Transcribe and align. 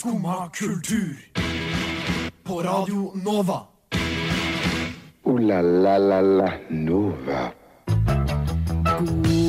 Skumma 0.00 0.50
kultur. 0.58 1.16
På 2.42 2.62
Radio 2.62 3.12
Nova. 3.24 3.66
Ooh 5.26 5.38
la 5.38 5.60
la 5.60 5.98
la 5.98 6.20
la 6.20 6.52
Nova. 6.70 7.52
God 8.84 9.39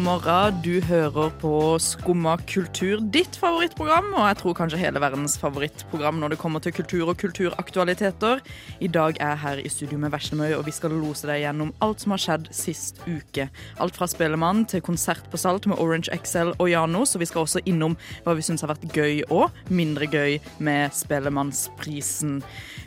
morgen, 0.00 0.56
du 0.64 0.80
hører 0.86 1.32
på 1.40 1.52
Skumma 1.82 2.36
kultur, 2.48 3.00
ditt 3.12 3.36
favorittprogram, 3.36 4.06
og 4.16 4.24
jeg 4.28 4.36
tror 4.40 4.54
kanskje 4.56 4.78
hele 4.80 5.00
verdens 5.02 5.34
favorittprogram 5.40 6.20
når 6.22 6.32
det 6.32 6.38
kommer 6.40 6.62
til 6.64 6.72
kultur 6.72 7.10
og 7.10 7.18
kulturaktualiteter. 7.20 8.40
I 8.80 8.88
dag 8.88 9.18
er 9.20 9.34
jeg 9.34 9.40
her 9.42 9.60
i 9.60 9.72
studio 9.72 9.98
med 10.00 10.12
Veslemøy, 10.14 10.54
og 10.56 10.64
vi 10.68 10.74
skal 10.74 10.94
lose 10.94 11.28
deg 11.28 11.42
gjennom 11.42 11.72
alt 11.84 12.04
som 12.04 12.14
har 12.14 12.22
skjedd 12.22 12.48
sist 12.54 13.02
uke. 13.06 13.48
Alt 13.82 13.98
fra 13.98 14.08
Spellemann 14.08 14.64
til 14.70 14.82
konsert 14.84 15.28
på 15.32 15.40
Salt 15.40 15.68
med 15.68 15.80
Orange 15.82 16.12
XL 16.16 16.54
og 16.56 16.70
Janos, 16.70 17.14
og 17.14 17.24
vi 17.24 17.28
skal 17.28 17.44
også 17.44 17.64
innom 17.68 17.98
hva 18.24 18.36
vi 18.38 18.46
syns 18.46 18.64
har 18.64 18.72
vært 18.72 18.88
gøy 18.96 19.24
og 19.28 19.50
mindre 19.68 20.08
gøy 20.08 20.38
med 20.64 20.96
Spellemannsprisen. 20.96 22.40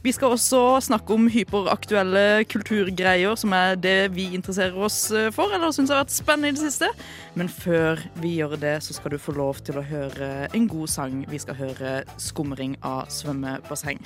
Vi 0.04 0.16
skal 0.16 0.34
også 0.34 0.64
snakke 0.90 1.16
om 1.16 1.30
hyperaktuelle 1.32 2.44
kulturgreier, 2.52 3.38
som 3.40 3.54
er 3.56 3.78
det 3.80 3.98
vi 4.18 4.32
interesserer 4.34 4.82
oss 4.90 5.06
for, 5.36 5.54
eller 5.54 5.72
syns 5.76 5.94
har 5.94 6.04
vært 6.04 6.18
spennende 6.18 6.52
i 6.52 6.58
det 6.58 6.66
siste. 6.66 6.90
Men 7.36 7.50
før 7.50 8.02
vi 8.22 8.36
gjør 8.38 8.58
det, 8.62 8.76
så 8.86 8.94
skal 8.94 9.16
du 9.16 9.18
få 9.18 9.34
lov 9.38 9.64
til 9.66 9.80
å 9.80 9.86
høre 9.86 10.48
en 10.54 10.68
god 10.70 10.88
sang. 10.88 11.26
Vi 11.30 11.40
skal 11.42 11.56
høre 11.56 12.04
'Skumring 12.18 12.78
av 12.84 13.08
svømmebasseng'. 13.10 14.04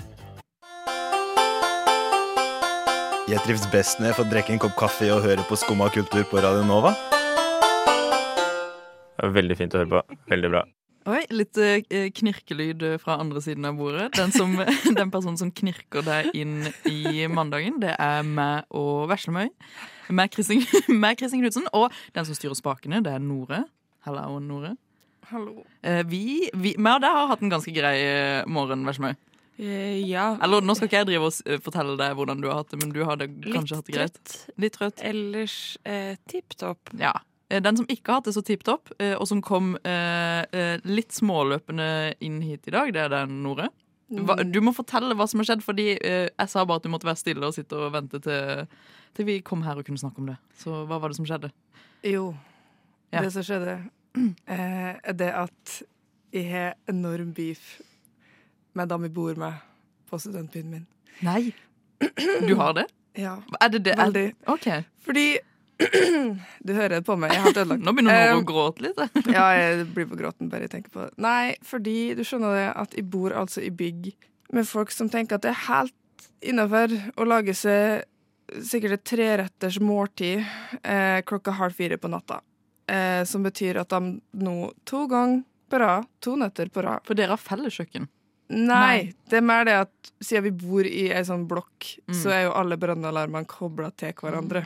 Jeg 3.27 3.43
trives 3.43 3.67
best 3.71 3.99
når 3.99 4.07
jeg 4.07 4.15
får 4.15 4.29
drikke 4.31 4.53
en 4.53 4.59
kopp 4.59 4.77
kaffe 4.79 5.11
og 5.11 5.21
høre 5.25 5.43
på 5.49 5.55
Skumma 5.59 5.89
kultur 5.91 6.23
på 6.23 6.39
Radio 6.39 6.63
Nova. 6.63 6.95
Veldig 9.19 9.57
fint 9.57 9.75
å 9.75 9.83
høre 9.83 9.89
på. 9.97 10.17
Veldig 10.31 10.49
bra. 10.53 10.76
Oi, 11.07 11.21
litt 11.31 11.55
eh, 11.63 12.09
knirkelyd 12.11 12.81
fra 12.99 13.15
andre 13.21 13.39
siden 13.43 13.63
av 13.69 13.77
bordet. 13.79 14.09
Den, 14.17 14.33
som, 14.35 14.57
den 14.99 15.11
personen 15.13 15.37
som 15.39 15.53
knirker 15.55 16.03
deg 16.03 16.33
inn 16.35 16.67
i 16.89 17.23
mandagen, 17.31 17.77
det 17.79 17.93
er 17.95 18.27
meg 18.27 18.67
og 18.75 19.05
Veslemøy. 19.11 19.47
Meg, 20.11 20.33
Kristin 20.35 20.65
Kristin 21.19 21.39
Knutsen. 21.39 21.69
Og 21.71 21.95
den 22.15 22.27
som 22.27 22.35
styrer 22.35 22.57
spakene, 22.59 22.99
det 23.05 23.13
er 23.15 23.23
Nore. 23.23 23.63
Hallo, 24.03 24.41
Nore. 24.43 24.73
Hallo. 25.31 25.63
Eh, 25.79 26.03
vi, 26.07 26.49
vi, 26.55 26.75
meg 26.75 26.99
og 26.99 27.07
deg 27.07 27.15
har 27.15 27.31
hatt 27.31 27.41
en 27.43 27.55
ganske 27.55 27.71
grei 27.75 27.95
eh, 28.03 28.43
morgen, 28.51 28.83
Veslemøy. 28.87 29.15
Eh, 29.57 30.03
ja. 30.09 30.33
Eller 30.43 30.61
nå 30.61 30.75
skal 30.77 30.91
ikke 30.91 31.01
jeg 31.01 31.09
drive 31.13 31.31
og 31.31 31.39
eh, 31.47 31.63
fortelle 31.63 31.95
deg 32.03 32.19
hvordan 32.19 32.43
du 32.43 32.51
har 32.51 32.61
hatt 32.61 32.75
det, 32.75 32.81
men 32.83 32.91
du 32.91 33.01
hadde 33.07 33.31
kanskje 33.47 33.79
hatt 33.79 33.87
det 33.87 33.95
greit. 33.95 34.37
Litt 34.59 34.75
trøtt. 34.75 35.01
Ellers 35.07 35.57
eh, 35.87 36.19
tipp 36.29 36.59
topp. 36.59 36.91
Ja. 36.99 37.15
Eh, 37.49 37.61
Den 37.63 37.77
som 37.77 37.85
ikke 37.87 38.11
har 38.11 38.19
hatt 38.21 38.25
det 38.29 38.33
så 38.35 38.43
tipp 38.45 38.63
topp, 38.67 38.91
eh, 38.99 39.13
og 39.15 39.27
som 39.27 39.41
kom 39.41 39.75
eh, 39.83 40.77
litt 40.83 41.11
småløpende 41.15 42.15
inn 42.21 42.41
hit 42.41 42.67
i 42.67 42.71
dag, 42.75 42.91
det 42.93 43.01
er 43.05 43.09
den, 43.09 43.41
Nore. 43.43 43.69
Hva, 44.09 44.37
Mm. 44.39 44.51
du 44.53 44.61
må 44.63 44.71
fortelle 44.71 45.11
hva 45.19 45.25
som 45.27 45.39
har 45.41 45.45
skjedd, 45.49 45.63
fordi 45.65 45.97
eh, 45.99 46.29
jeg 46.31 46.49
sa 46.49 46.63
bare 46.65 46.77
at 46.79 46.83
du 46.83 46.89
måtte 46.89 47.03
være 47.09 47.19
stille 47.19 47.43
og 47.43 47.53
sitte 47.53 47.75
og 47.75 47.91
vente 47.91 48.21
til, 48.23 48.67
til 49.13 49.25
vi 49.27 49.41
kom 49.41 49.63
her 49.63 49.75
og 49.77 49.83
kunne 49.85 49.99
snakke 49.99 50.19
om 50.23 50.27
det. 50.31 50.37
Så 50.55 50.85
hva 50.87 50.99
var 51.01 51.09
det 51.11 51.17
som 51.17 51.25
skjedde? 51.27 51.51
Jo, 52.07 52.35
Ja. 53.11 53.21
det 53.21 53.33
som 53.33 53.43
skjedde, 53.43 53.73
eh, 54.47 54.95
er 55.03 55.13
det 55.13 55.27
at 55.35 55.81
jeg 56.33 56.45
har 56.51 56.73
enorm 56.87 57.33
beef 57.33 57.81
med 58.75 58.87
dem 58.89 59.03
jeg 59.03 59.13
bor 59.13 59.35
med 59.35 59.53
på 60.09 60.19
studentbyen 60.19 60.69
min. 60.71 60.87
Nei! 61.21 61.53
Du 62.47 62.55
har 62.55 62.73
det? 62.73 62.87
Ja, 63.17 63.39
Er 63.59 63.69
det 63.73 63.83
det? 63.83 63.95
Veldig. 63.97 64.25
Okay. 64.47 64.83
Fordi 65.01 65.39
Du 66.67 66.73
hører 66.73 66.97
det 66.97 67.03
på 67.07 67.15
meg. 67.19 67.31
Jeg 67.33 67.39
er 67.41 67.45
helt 67.47 67.59
ødelagt. 67.61 67.83
Nå 67.85 67.93
begynner 67.95 68.17
noen 68.17 68.39
um, 68.39 68.43
å 68.43 68.47
gråte 68.49 68.83
litt. 68.87 69.01
Ja, 69.37 69.45
jeg 69.55 69.85
blir 69.95 70.07
på 70.09 70.17
gråten 70.19 70.49
bare 70.51 70.65
jeg 70.67 70.73
tenker 70.73 70.93
på 70.93 71.05
det. 71.05 71.11
Nei, 71.21 71.55
fordi 71.65 71.97
du 72.17 72.23
skjønner 72.27 72.55
det 72.57 72.67
at 72.73 72.97
jeg 72.97 73.05
bor 73.13 73.35
altså 73.37 73.61
i 73.65 73.71
bygg 73.73 74.11
med 74.55 74.67
folk 74.67 74.91
som 74.95 75.09
tenker 75.11 75.37
at 75.37 75.45
det 75.45 75.51
er 75.53 75.63
helt 75.67 76.27
innafor 76.47 76.93
å 77.19 77.25
lage 77.27 77.53
seg 77.57 78.05
sikkert 78.63 78.95
et 78.97 79.05
treretters 79.09 79.77
måltid 79.83 80.39
eh, 80.83 81.19
klokka 81.27 81.51
halv 81.59 81.75
fire 81.75 81.97
på 81.99 82.07
natta. 82.11 82.39
Eh, 82.87 83.23
som 83.27 83.43
betyr 83.43 83.81
at 83.81 83.91
de 83.91 84.13
nå 84.39 84.57
to 84.87 85.03
ganger 85.11 85.43
på 85.67 85.81
rad, 85.83 86.05
to 86.23 86.37
netter 86.39 86.69
på 86.71 86.79
rad 86.85 87.03
For 87.03 87.17
dere 87.19 87.33
har 87.35 87.41
felleskjøkken. 87.43 88.05
Nei, 88.55 88.63
Nei. 88.71 88.99
det 89.27 89.41
er 89.41 89.43
mer 89.43 89.65
det 89.67 89.73
at 89.81 90.11
siden 90.23 90.45
vi 90.45 90.51
bor 90.55 90.87
i 90.87 91.09
ei 91.11 91.23
sånn 91.27 91.43
blokk, 91.49 91.97
Mm. 92.07 92.15
så 92.15 92.31
er 92.31 92.45
jo 92.45 92.53
alle 92.55 92.77
brannalarmene 92.79 93.43
kobla 93.51 93.89
til 93.99 94.13
hverandre. 94.15 94.61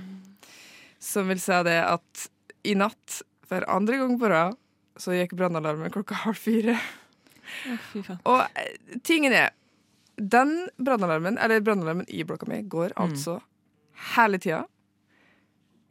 Som 1.02 1.32
vil 1.32 1.40
si 1.42 1.58
det 1.66 1.80
at 1.82 2.28
i 2.70 2.76
natt, 2.78 3.22
for 3.50 3.66
andre 3.68 3.98
gang 3.98 4.14
på 4.22 4.30
rad, 4.32 4.58
så 5.02 5.16
gikk 5.18 5.34
brannalarmen 5.40 5.90
klokka 5.94 6.14
halv 6.28 6.38
fire. 6.38 6.76
Og 8.30 8.44
eh, 8.56 8.76
tingen 9.04 9.34
er 9.36 9.50
Den 10.22 10.68
brannalarmen, 10.78 11.40
eller 11.42 11.64
brannalarmen 11.66 12.06
i 12.14 12.22
blokka 12.28 12.46
mi, 12.48 12.62
går 12.70 12.92
Mm. 12.94 13.02
altså 13.08 13.40
hele 14.16 14.38
tida. 14.44 14.60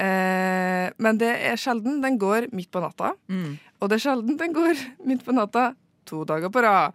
Eh, 0.01 0.91
men 1.03 1.19
det 1.21 1.31
er 1.51 1.59
sjelden 1.61 2.01
den 2.05 2.19
går 2.21 2.47
midt 2.57 2.71
på 2.73 2.81
natta. 2.85 3.13
Mm. 3.29 3.59
Og 3.81 3.89
det 3.91 3.99
er 3.99 4.05
sjelden 4.07 4.39
den 4.41 4.55
går 4.57 4.79
midt 5.09 5.25
på 5.27 5.35
natta 5.37 5.73
to 6.09 6.23
dager 6.25 6.53
på 6.53 6.63
rad. 6.65 6.95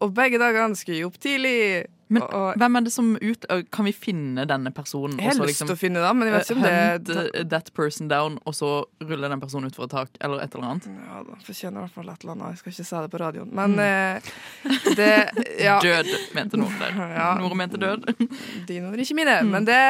Og 0.00 0.14
begge 0.16 0.40
dagene 0.40 0.74
skulle 0.78 0.98
jeg 1.02 1.06
opp 1.10 1.18
tidlig. 1.20 1.86
Men 2.10 2.24
og, 2.24 2.32
og 2.34 2.58
hvem 2.58 2.78
er 2.78 2.86
det 2.86 2.90
som 2.92 3.10
ut... 3.14 3.44
Kan 3.70 3.86
vi 3.86 3.92
finne 3.94 4.42
denne 4.50 4.72
personen? 4.74 5.14
jeg 5.20 5.30
har 5.30 5.46
lyst 5.46 5.62
til 5.62 5.70
å 5.70 5.78
finne 5.78 6.02
den, 6.02 6.18
men 6.18 6.26
jeg 6.26 6.34
vet 6.34 6.48
ikke 6.50 6.56
om 6.58 6.64
eh, 6.66 6.94
det 6.98 7.16
hunt 7.16 7.36
eh, 7.38 7.44
that 7.52 7.70
person 7.76 8.08
down, 8.10 8.38
og 8.50 8.56
så 8.58 8.70
ruller 9.04 9.30
den 9.30 9.42
personen 9.42 9.70
utfor 9.70 9.86
et 9.86 9.94
tak, 9.94 10.16
eller 10.18 10.42
et 10.42 10.56
eller 10.56 10.72
annet? 10.72 10.88
Ja, 10.90 11.20
da 11.28 11.38
fortjener 11.46 11.78
i 11.78 11.84
hvert 11.84 11.98
fall 12.00 12.10
et 12.10 12.24
eller 12.24 12.34
annet. 12.34 12.56
Jeg 12.56 12.62
skal 12.62 12.74
ikke 12.74 12.86
si 12.88 13.02
det 13.04 13.12
på 13.12 13.20
radioen. 13.22 13.52
Men 13.60 13.76
eh, 13.84 14.32
det 14.98 15.10
Ja. 15.68 15.76
Død, 15.84 16.10
mente 16.34 16.58
Nord 16.62 16.78
der. 16.82 16.98
Ja. 17.14 17.28
Nore 17.38 17.58
mente 17.62 17.80
død. 17.80 18.08
Dine 18.68 18.90
ord, 18.90 19.02
ikke 19.04 19.18
mine. 19.20 19.36
Mm. 19.44 19.52
Men 19.54 19.68
det 19.68 19.82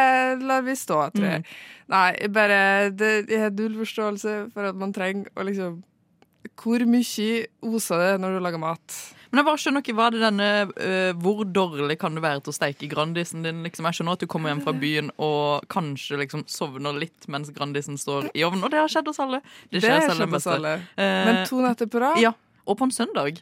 lar 0.45 0.67
vi 0.67 0.77
stå, 0.77 1.07
tror 1.15 1.29
jeg. 1.31 1.47
Nei, 1.91 2.11
bare 2.31 2.59
det, 2.95 3.15
Jeg 3.31 3.47
har 3.47 3.55
null 3.57 3.81
forståelse 3.81 4.35
for 4.53 4.69
at 4.69 4.77
man 4.79 4.93
trenger 4.95 5.33
å 5.35 5.47
liksom 5.49 5.81
Hvor 6.61 6.85
mye 6.87 7.31
oser 7.67 8.05
det 8.05 8.13
når 8.23 8.37
du 8.37 8.45
lager 8.45 8.63
mat? 8.63 8.99
Men 9.31 9.41
jeg 9.41 9.47
bare 9.47 9.61
skjønner 9.63 9.85
ikke 9.85 9.95
hva 9.95 10.07
det 10.11 10.23
denne 10.25 10.49
uh, 10.67 11.11
Hvor 11.23 11.45
dårlig 11.47 11.97
kan 12.03 12.17
det 12.19 12.23
være 12.25 12.43
til 12.43 12.53
å 12.53 12.57
steike 12.57 12.89
Grandisen 12.91 13.45
din? 13.47 13.63
Liksom, 13.67 13.87
jeg 13.87 14.01
skjønner 14.01 14.19
at 14.19 14.25
du 14.25 14.29
kommer 14.31 14.53
hjem 14.53 14.63
fra 14.65 14.75
byen 14.75 15.13
og 15.23 15.69
kanskje 15.71 16.19
liksom 16.25 16.45
sovner 16.51 16.99
litt 16.99 17.29
mens 17.31 17.53
Grandisen 17.55 17.99
står 18.01 18.31
i 18.35 18.45
ovnen. 18.47 18.65
Og 18.67 18.75
det 18.75 18.83
har 18.83 18.91
skjedd 18.91 19.13
oss 19.13 19.23
alle. 19.23 19.43
Det 19.71 19.85
Det 19.85 19.93
har 19.95 20.09
skjedd 20.09 20.35
oss 20.41 20.49
alle. 20.51 20.75
Eh, 20.97 21.23
Men 21.29 21.41
to 21.47 21.63
netter 21.63 21.91
på 21.91 22.03
rad? 22.03 22.19
Ja. 22.23 22.35
Og 22.67 22.79
på 22.79 22.89
en 22.89 22.95
søndag. 22.95 23.39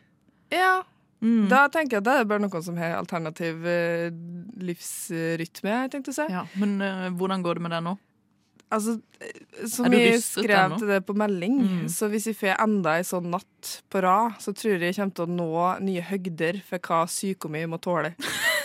Ja. 0.53 0.83
Mm. 1.25 1.49
Da 1.51 1.65
tenker 1.73 1.99
jeg 1.99 2.05
at 2.05 2.07
det 2.07 2.17
er 2.21 2.29
bare 2.31 2.45
noen 2.45 2.63
som 2.63 2.77
har 2.79 2.99
alternativ 3.01 3.65
uh, 3.65 4.11
livsrytme, 4.63 5.73
jeg 5.83 5.95
tenkte 5.97 6.15
å 6.15 6.19
si. 6.21 6.29
Ja, 6.31 6.45
men 6.61 6.79
hvordan 7.19 7.43
går 7.43 7.59
det 7.59 7.67
med 7.67 7.75
deg 7.75 7.83
nå? 7.89 7.97
Altså, 8.71 8.99
eh, 9.21 9.67
som 9.67 9.93
jeg 9.93 10.21
skrev 10.21 10.79
til 10.79 10.89
det 10.89 11.07
på 11.07 11.15
melding, 11.17 11.59
Mm. 11.63 11.89
så 11.89 12.09
hvis 12.09 12.27
jeg 12.27 12.37
får 12.37 12.61
enda 12.61 12.99
ei 12.99 13.03
sånn 13.03 13.31
natt 13.31 13.83
på 13.91 14.03
rad, 14.03 14.37
så 14.39 14.53
tror 14.53 14.77
jeg 14.77 14.81
jeg 14.81 14.97
kommer 14.97 15.15
til 15.15 15.25
å 15.27 15.37
nå 15.37 15.81
nye 15.81 16.03
høgder 16.03 16.63
for 16.63 16.79
hva 16.79 17.07
psyko 17.07 17.49
mi 17.49 17.65
må 17.67 17.81
tåle. 17.81 18.15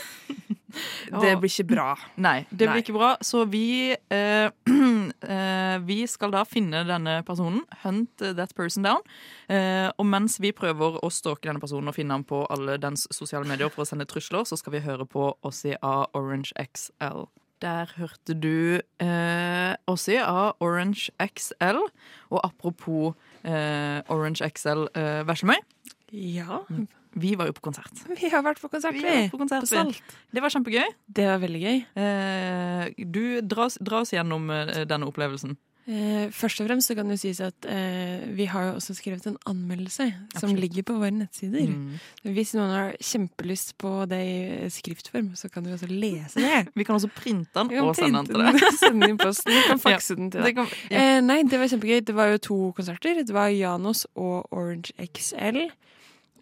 Det 1.14 1.36
blir 1.38 1.52
ikke 1.52 1.68
bra. 1.70 1.92
Nei, 2.18 2.46
det 2.50 2.66
blir 2.66 2.72
Nei. 2.72 2.82
ikke 2.82 2.96
bra. 2.96 3.12
Så 3.22 3.44
vi 3.46 3.94
eh, 3.94 4.50
eh, 5.36 5.76
Vi 5.86 5.98
skal 6.10 6.34
da 6.34 6.42
finne 6.48 6.82
denne 6.88 7.20
personen. 7.28 7.62
Hunt 7.84 8.18
that 8.18 8.56
person 8.56 8.84
down. 8.88 9.04
Eh, 9.48 9.92
og 9.98 10.08
mens 10.10 10.40
vi 10.42 10.52
prøver 10.56 10.98
å 11.04 11.12
stalke 11.14 11.46
denne 11.52 11.62
personen 11.62 11.92
og 11.92 11.98
finne 11.98 12.18
ham 12.18 12.26
på 12.26 12.42
alle 12.50 12.80
dens 12.82 13.06
sosiale 13.14 13.46
medier 13.46 13.70
for 13.70 13.86
å 13.86 13.88
sende 13.88 14.08
trusler, 14.10 14.48
så 14.50 14.58
skal 14.58 14.74
vi 14.74 14.84
høre 14.88 15.06
på 15.06 15.30
Ossie 15.46 15.78
av 15.84 16.08
Orange 16.18 16.52
XL. 16.58 17.28
Der 17.62 17.86
hørte 17.98 18.34
du 18.36 18.82
eh, 19.00 19.76
Ossie 19.88 20.20
av 20.26 20.56
Orange 20.60 21.10
XL. 21.22 21.80
Og 22.34 22.42
apropos 22.44 23.14
eh, 23.46 24.02
Orange 24.12 24.44
XL 24.50 24.88
eh, 24.96 25.22
Veslemøy, 25.30 25.62
Ja, 26.14 26.60
vi 27.18 27.36
var 27.38 27.48
jo 27.50 27.54
på 27.54 27.62
konsert. 27.70 27.94
vi 28.20 28.30
har 28.30 28.44
vært 28.46 28.60
på 28.62 28.70
konsert, 28.70 28.94
Vi 28.94 29.02
vi. 29.06 29.30
på 29.32 29.38
konsert, 29.38 29.62
På. 29.66 29.68
Salt. 29.72 30.02
Det 30.34 30.42
var 30.44 30.50
kjempegøy. 30.54 30.90
Det 31.08 31.26
var 31.30 31.40
veldig 31.42 31.62
gøy. 31.64 31.80
Eh, 32.04 33.06
du, 33.06 33.42
dra, 33.42 33.70
dra 33.82 34.02
oss 34.04 34.12
gjennom 34.14 34.50
eh, 34.52 34.84
denne 34.90 35.08
opplevelsen. 35.10 35.56
Eh, 35.84 36.30
først 36.32 36.62
og 36.64 36.68
fremst 36.70 36.88
så 36.88 36.96
kan 36.96 37.10
det 37.12 37.18
sies 37.20 37.42
at 37.44 37.66
eh, 37.68 38.22
vi 38.38 38.46
har 38.48 38.70
jo 38.70 38.76
også 38.78 38.94
skrevet 38.96 39.26
en 39.28 39.36
anmeldelse 39.52 40.06
som 40.40 40.54
ligger 40.56 40.86
på 40.88 40.96
våre 40.96 41.12
nettsider. 41.12 41.66
Mm. 41.68 41.98
Hvis 42.38 42.54
noen 42.56 42.72
har 42.72 42.94
kjempelyst 43.04 43.74
på 43.84 43.92
det 44.08 44.22
i 44.24 44.70
skriftform, 44.72 45.34
så 45.36 45.52
kan 45.52 45.68
du 45.68 45.74
også 45.76 45.90
lese 45.92 46.40
det. 46.40 46.62
Vi 46.80 46.86
kan 46.88 46.96
også 46.96 47.12
printe 47.12 47.52
den 47.60 47.84
og 47.84 47.96
sende 48.00 48.22
den 48.24 48.32
til 48.32 48.40
deg. 48.46 48.64
sende 48.80 49.08
den 49.10 49.18
i 49.18 49.20
posten. 49.20 49.52
Vi 49.52 49.66
kan 49.68 49.84
fakse 49.90 50.16
den 50.16 50.32
til 50.32 50.40
Det 50.40 50.54
deg. 50.54 50.56
kan, 50.62 50.78
ja. 50.94 51.04
Eh, 51.18 51.22
nei, 51.28 51.42
det 51.52 51.60
var 51.60 51.68
kjempegøy. 51.76 52.00
Det 52.08 52.16
var 52.16 52.32
jo 52.32 52.38
to 52.48 52.60
konserter. 52.80 53.20
Det 53.20 53.36
var 53.36 53.52
Janos 53.52 54.06
og 54.16 54.48
Orange 54.56 54.96
XL. 55.04 55.66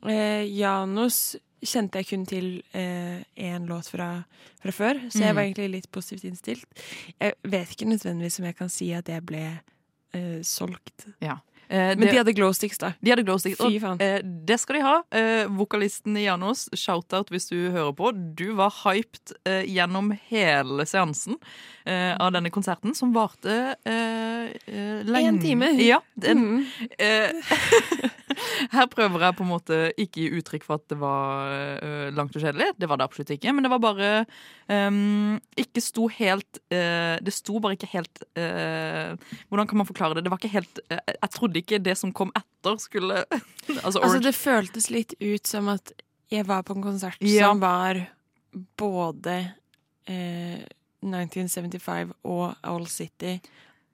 Eh, 0.05 0.45
Janos 0.53 1.35
kjente 1.63 1.99
jeg 2.01 2.07
kun 2.09 2.25
til 2.25 2.63
én 2.73 3.67
låt 3.69 3.87
fra, 3.91 4.23
fra 4.61 4.71
før, 4.71 4.99
så 5.09 5.19
jeg 5.21 5.33
Mm. 5.33 5.35
var 5.35 5.43
egentlig 5.43 5.69
litt 5.71 5.91
positivt 5.91 6.23
innstilt. 6.31 6.65
Jeg 7.19 7.33
vet 7.43 7.69
ikke 7.75 7.89
nødvendigvis 7.89 8.39
om 8.39 8.45
jeg 8.45 8.55
kan 8.57 8.69
si 8.69 8.91
at 8.93 9.07
jeg 9.07 9.25
ble 9.25 9.59
eh, 10.13 10.41
solgt. 10.43 11.05
Ja. 11.21 11.37
Eh, 11.69 11.95
Men 11.95 11.99
det- 12.01 12.11
de 12.11 12.17
hadde 12.17 12.33
glow 12.35 12.51
sticks, 12.51 12.77
da. 12.77 12.93
de 13.01 13.11
hadde 13.11 13.23
glowsticks. 13.23 13.57
Fy 13.57 13.77
og, 13.77 13.81
faen. 13.81 14.01
eh, 14.01 14.19
det 14.21 14.59
skal 14.59 14.75
de 14.75 14.81
ha. 14.81 15.03
Eh, 15.09 15.45
vokalisten 15.47 16.17
i 16.17 16.25
Janos, 16.25 16.67
shout-out 16.75 17.29
hvis 17.31 17.47
du 17.47 17.71
hører 17.71 17.93
på. 17.95 18.11
Du 18.35 18.53
var 18.55 18.71
hyped 18.83 19.31
eh, 19.45 19.63
gjennom 19.63 20.11
hele 20.27 20.83
seansen 20.85 21.37
eh, 21.85 22.17
av 22.19 22.33
denne 22.33 22.51
konserten, 22.51 22.93
som 22.93 23.13
varte 23.13 23.77
eh, 23.85 24.51
eh, 24.67 25.03
lenge. 25.07 25.27
En 25.29 25.39
time. 25.39 25.71
Ja. 25.79 26.01
Den, 26.19 26.37
Mm. 26.43 26.65
her 28.75 28.87
prøver 28.91 29.25
jeg 29.27 29.37
på 29.37 29.45
en 29.45 29.49
måte 29.51 29.79
ikke 29.99 30.23
gi 30.23 30.29
uttrykk 30.39 30.65
for 30.67 30.79
at 30.79 30.85
det 30.91 30.97
var 31.01 31.51
uh, 31.81 32.07
langt 32.15 32.35
og 32.35 32.43
kjedelig. 32.43 32.69
Det 32.81 32.89
var 32.89 33.01
det 33.01 33.07
absolutt 33.07 33.33
ikke. 33.35 33.53
Men 33.55 33.65
det 33.67 33.71
var 33.73 33.81
bare 33.83 34.09
um, 34.67 35.39
Ikke 35.59 35.81
sto 35.83 36.07
helt 36.11 36.61
uh, 36.73 37.17
Det 37.23 37.33
sto 37.35 37.59
bare 37.63 37.77
ikke 37.77 37.89
helt 37.93 38.23
uh, 38.39 39.15
Hvordan 39.49 39.69
kan 39.69 39.81
man 39.81 39.89
forklare 39.89 40.17
det? 40.17 40.25
Det 40.25 40.33
var 40.33 40.41
ikke 40.41 40.55
helt 40.55 40.81
Jeg 40.89 41.31
trodde 41.33 41.61
ikke 41.61 41.81
det 41.83 41.97
som 41.99 42.13
kom 42.15 42.31
etter, 42.37 42.77
skulle 42.81 43.23
Altså, 43.85 43.99
Altså, 43.99 44.19
det 44.23 44.35
føltes 44.37 44.89
litt 44.93 45.15
ut 45.21 45.47
som 45.47 45.69
at 45.73 45.93
jeg 46.31 46.47
var 46.47 46.63
på 46.63 46.75
en 46.77 46.83
konsert 46.85 47.19
Ja. 47.21 47.49
som 47.49 47.59
var 47.59 47.99
både 48.79 49.35
eh, 50.07 50.61
1975 51.03 52.13
og 52.27 52.53
Owl 52.67 52.87
City 52.87 53.37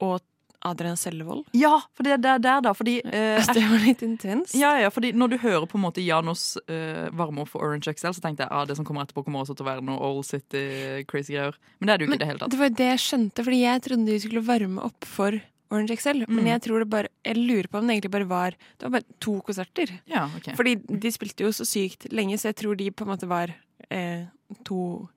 og 0.03 0.21
Adrian 0.69 0.97
Sellevold. 0.99 1.45
Ja, 1.57 1.77
for 1.97 2.03
det 2.07 2.13
er 2.17 2.21
der, 2.23 2.39
der 2.43 2.61
da. 2.65 2.73
Fordi 2.77 2.97
eh, 3.05 3.41
det 3.53 3.63
var 3.71 3.83
litt 3.83 4.03
intenst. 4.05 4.55
ja, 4.57 4.75
ja, 4.83 4.91
fordi 4.93 5.13
når 5.17 5.33
du 5.33 5.37
hører 5.43 5.65
på 5.69 5.79
en 5.79 5.85
måte 5.87 6.03
Janos 6.05 6.57
eh, 6.67 7.07
varme 7.17 7.43
opp 7.43 7.51
for 7.53 7.65
Orange 7.65 7.91
XL, 7.93 8.13
så 8.17 8.23
tenkte 8.23 8.45
jeg 8.45 8.51
ah, 8.53 8.65
det 8.69 8.77
som 8.79 8.87
kommer 8.87 9.07
etterpå, 9.07 9.25
kommer 9.27 9.43
også 9.45 9.55
til 9.57 9.65
å 9.67 9.71
være 9.71 9.85
noe 9.87 9.97
Old 10.11 10.25
City-crazy 10.29 11.35
greier. 11.37 11.57
Men 11.79 11.89
det 11.89 11.93
er 11.93 11.97
det 11.97 12.07
jo 12.07 12.11
ikke 12.11 12.19
i 12.19 12.23
det 12.23 12.31
hele 12.31 12.43
tatt. 12.43 12.53
Det 12.55 12.61
var 12.61 12.73
det 12.81 12.89
jeg 12.93 13.03
skjønte, 13.07 13.47
fordi 13.47 13.61
jeg 13.63 13.85
trodde 13.89 14.09
de 14.11 14.19
skulle 14.23 14.45
varme 14.47 14.87
opp 14.91 15.07
for 15.17 15.39
Orange 15.67 15.97
XL. 15.99 16.23
Mm. 16.23 16.37
Men 16.37 16.45
jeg 16.53 16.61
tror 16.63 16.79
det 16.79 16.89
bare 16.93 17.09
Jeg 17.27 17.35
lurer 17.41 17.67
på 17.67 17.81
om 17.81 17.89
det 17.89 17.97
egentlig 17.97 18.11
bare 18.13 18.27
var 18.29 18.55
Det 18.55 18.85
var 18.87 18.93
bare 19.01 19.17
to 19.19 19.33
konserter. 19.43 19.91
Ja, 20.07 20.29
okay. 20.37 20.55
Fordi 20.55 20.77
de 20.87 21.11
spilte 21.11 21.43
jo 21.43 21.51
så 21.51 21.65
sykt 21.67 22.07
lenge, 22.15 22.37
så 22.39 22.53
jeg 22.53 22.59
tror 22.61 22.77
de 22.79 22.87
på 22.95 23.03
en 23.03 23.11
måte 23.11 23.27
var 23.27 23.51
eh, 23.91 24.25
to 24.63 25.07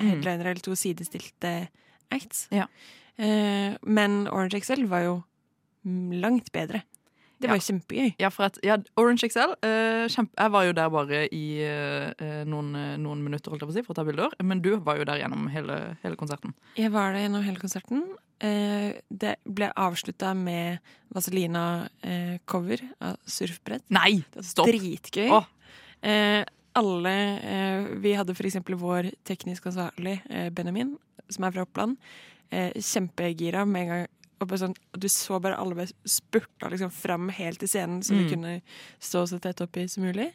Mm. 0.00 0.08
headlinere 0.08 0.50
eller 0.54 0.62
to 0.64 0.72
sidestilte 0.72 1.68
acts. 2.08 2.46
Ja. 2.50 2.64
Eh, 3.20 3.74
men 3.84 4.22
Orange 4.32 4.60
XL 4.62 4.86
var 4.88 5.04
jo 5.04 5.18
langt 5.84 6.48
bedre. 6.54 6.82
Det 7.40 7.48
var 7.48 7.56
Ja. 7.56 7.60
kjempegøy. 7.64 8.14
Ja, 8.20 8.28
at, 8.44 8.58
ja, 8.62 8.76
Orange 9.00 9.24
XL 9.28 9.54
eh, 9.64 10.06
kjempe, 10.12 10.34
Jeg 10.36 10.50
var 10.52 10.64
jo 10.66 10.72
der 10.76 10.90
bare 10.92 11.20
i 11.32 11.60
eh, 11.64 12.12
eh, 12.20 12.44
noen, 12.44 12.74
eh, 12.76 12.96
noen 13.00 13.22
minutter 13.24 13.56
si, 13.72 13.80
for 13.82 13.94
å 13.94 13.96
ta 13.96 14.04
bilder. 14.04 14.28
Men 14.44 14.60
du 14.60 14.76
var 14.76 14.98
jo 14.98 15.04
der 15.04 15.20
gjennom 15.22 15.48
hele, 15.48 15.96
hele 16.02 16.16
konserten. 16.16 16.52
Jeg 16.76 16.92
var 16.92 17.12
der 17.14 17.22
gjennom 17.28 17.42
hele 17.42 17.56
konserten. 17.56 18.02
Eh, 18.40 18.92
det 19.10 19.36
ble 19.48 19.70
avslutta 19.74 20.34
med 20.36 20.80
Vazelina-cover 21.14 22.80
av 23.00 23.16
surfbrett. 23.26 23.84
Nei! 23.92 24.22
Stopp! 24.40 24.68
Dritgøy. 24.68 25.30
Oh. 25.32 25.44
Eh, 26.02 26.44
alle 26.76 27.14
Vi 28.00 28.12
hadde 28.14 28.34
for 28.36 28.46
eksempel 28.46 28.76
vår 28.78 29.10
teknisk 29.26 29.64
ansvarlig, 29.66 30.20
Benjamin, 30.54 30.96
som 31.28 31.44
er 31.44 31.50
fra 31.56 31.62
Oppland. 31.66 31.96
Eh, 32.50 32.72
kjempegira 32.82 33.64
med 33.66 33.82
en 33.82 33.88
gang. 33.88 34.06
Og 34.40 34.48
sånn, 34.56 34.74
du 34.96 35.06
så 35.12 35.36
bare 35.40 35.58
alle 35.60 35.74
bare 35.76 35.92
spurta 36.08 36.70
liksom 36.72 36.90
fram 36.90 37.28
helt 37.36 37.58
til 37.60 37.68
scenen, 37.68 38.00
så 38.02 38.14
mm. 38.14 38.20
de 38.22 38.30
kunne 38.34 38.52
stå 38.98 39.26
så 39.28 39.38
tett 39.40 39.60
oppi 39.60 39.84
som 39.88 40.02
mulig. 40.06 40.30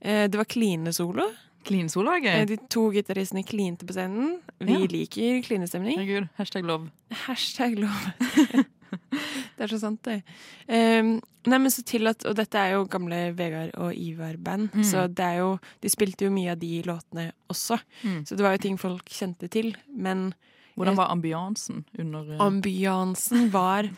Eh, 0.00 0.28
det 0.28 0.38
var 0.38 0.44
kline-solo. 0.46 1.26
Kline 1.66 1.88
solo 1.90 2.10
er 2.10 2.22
Eh, 2.24 2.44
gøy. 2.44 2.46
de 2.46 2.56
to 2.70 2.90
gitaristene 2.90 3.44
klinte 3.46 3.84
på 3.86 3.92
scenen. 3.94 4.40
Vi 4.60 4.72
Ja. 4.72 4.78
liker 4.86 5.42
klinestemning. 5.42 5.98
Herregud. 5.98 6.28
Hashtag 6.38 6.64
love. 6.64 6.90
Hashtag 7.26 7.78
love. 7.78 8.14
det 9.56 9.64
er 9.64 9.68
så 9.72 9.78
sant, 9.80 10.02
det. 10.04 10.22
Um, 10.68 11.14
nei, 11.48 11.58
men 11.58 11.70
så 11.72 11.82
til 11.84 12.06
at, 12.10 12.24
Og 12.28 12.34
dette 12.36 12.54
er 12.60 12.74
jo 12.74 12.84
gamle 12.86 13.32
Vegard 13.34 13.70
og 13.80 13.94
Ivar-band, 13.96 14.70
Mm. 14.74 14.84
så 14.84 15.06
det 15.08 15.24
er 15.24 15.38
jo 15.38 15.58
De 15.80 15.88
spilte 15.88 16.26
jo 16.26 16.30
mye 16.30 16.52
av 16.52 16.58
de 16.58 16.82
låtene 16.82 17.32
også, 17.50 17.80
Mm. 18.04 18.22
så 18.26 18.36
det 18.36 18.40
var 18.44 18.52
jo 18.52 18.58
ting 18.58 18.76
folk 18.78 19.04
kjente 19.06 19.48
til. 19.50 19.74
Men 19.94 20.34
Hvordan 20.76 20.96
var 20.96 21.10
ambiansen 21.12 21.84
under 21.98 22.30
eh, 22.32 22.40
ambiansen 22.40 23.50
var, 23.52 23.90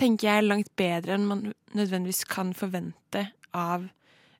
tenker 0.00 0.28
jeg, 0.28 0.44
langt 0.48 0.70
bedre 0.76 1.14
enn 1.18 1.26
man 1.28 1.42
nødvendigvis 1.74 2.24
kan 2.28 2.52
forvente 2.56 3.26
av 3.54 3.88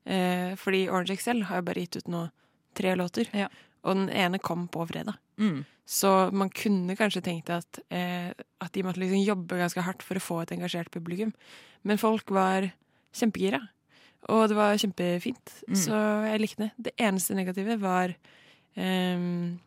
eh, 0.07 0.55
Fordi 0.57 0.87
Orange 0.89 1.17
XL 1.19 1.43
har 1.51 1.61
jo 1.61 1.67
bare 1.69 1.85
gitt 1.85 1.97
ut 2.01 2.09
nå 2.09 2.31
tre 2.75 2.95
låter, 2.97 3.29
Ja. 3.37 3.49
og 3.85 3.95
den 3.97 4.09
ene 4.11 4.39
kom 4.39 4.69
på 4.69 4.87
fredag. 4.89 5.15
mm. 5.39 5.65
Så 5.85 6.31
man 6.33 6.49
kunne 6.49 6.95
kanskje 6.97 7.21
tenkt 7.27 7.51
at, 7.51 7.79
eh, 7.91 8.31
at 8.63 8.73
de 8.73 8.83
måtte 8.87 9.01
liksom 9.03 9.25
jobbe 9.27 9.59
ganske 9.59 9.83
hardt 9.83 10.03
for 10.03 10.15
å 10.17 10.23
få 10.23 10.37
et 10.43 10.53
engasjert 10.55 10.91
publikum. 10.95 11.33
Men 11.85 11.99
folk 11.99 12.31
var 12.31 12.71
kjempegira, 13.13 13.59
og 14.31 14.49
det 14.49 14.57
var 14.57 14.79
kjempefint. 14.79 15.53
Mm. 15.69 15.75
Så 15.77 15.99
jeg 16.31 16.41
likte 16.41 16.63
det. 16.63 16.71
Det 16.79 16.93
eneste 17.03 17.35
negative 17.35 17.77
var 17.83 18.15
ehm, 18.79 19.59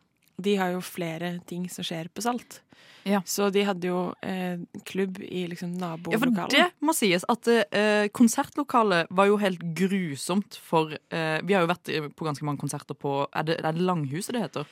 De 0.42 0.56
har 0.60 0.74
jo 0.74 0.82
flere 0.84 1.36
ting 1.48 1.66
som 1.72 1.86
skjer 1.86 2.10
på 2.12 2.24
Salt. 2.24 2.60
Ja. 3.06 3.20
Så 3.24 3.48
de 3.54 3.62
hadde 3.62 3.86
jo 3.86 4.00
eh, 4.26 4.58
klubb 4.88 5.20
i 5.22 5.44
liksom 5.46 5.76
Ja, 5.78 6.18
for 6.18 6.32
det 6.50 6.64
må 6.82 6.92
sies 6.96 7.24
at 7.30 7.48
eh, 7.48 8.08
konsertlokalet 8.10 9.12
var 9.14 9.30
jo 9.30 9.38
helt 9.38 9.62
grusomt 9.78 10.58
for 10.58 10.90
eh, 10.90 11.38
Vi 11.46 11.54
har 11.54 11.62
jo 11.62 11.70
vært 11.70 11.92
på 12.18 12.26
ganske 12.26 12.48
mange 12.48 12.58
konserter 12.64 12.98
på 12.98 13.20
Er 13.30 13.46
det, 13.46 13.60
er 13.62 13.78
det 13.78 13.86
Langhuset 13.86 14.34
det 14.34 14.42
heter? 14.48 14.66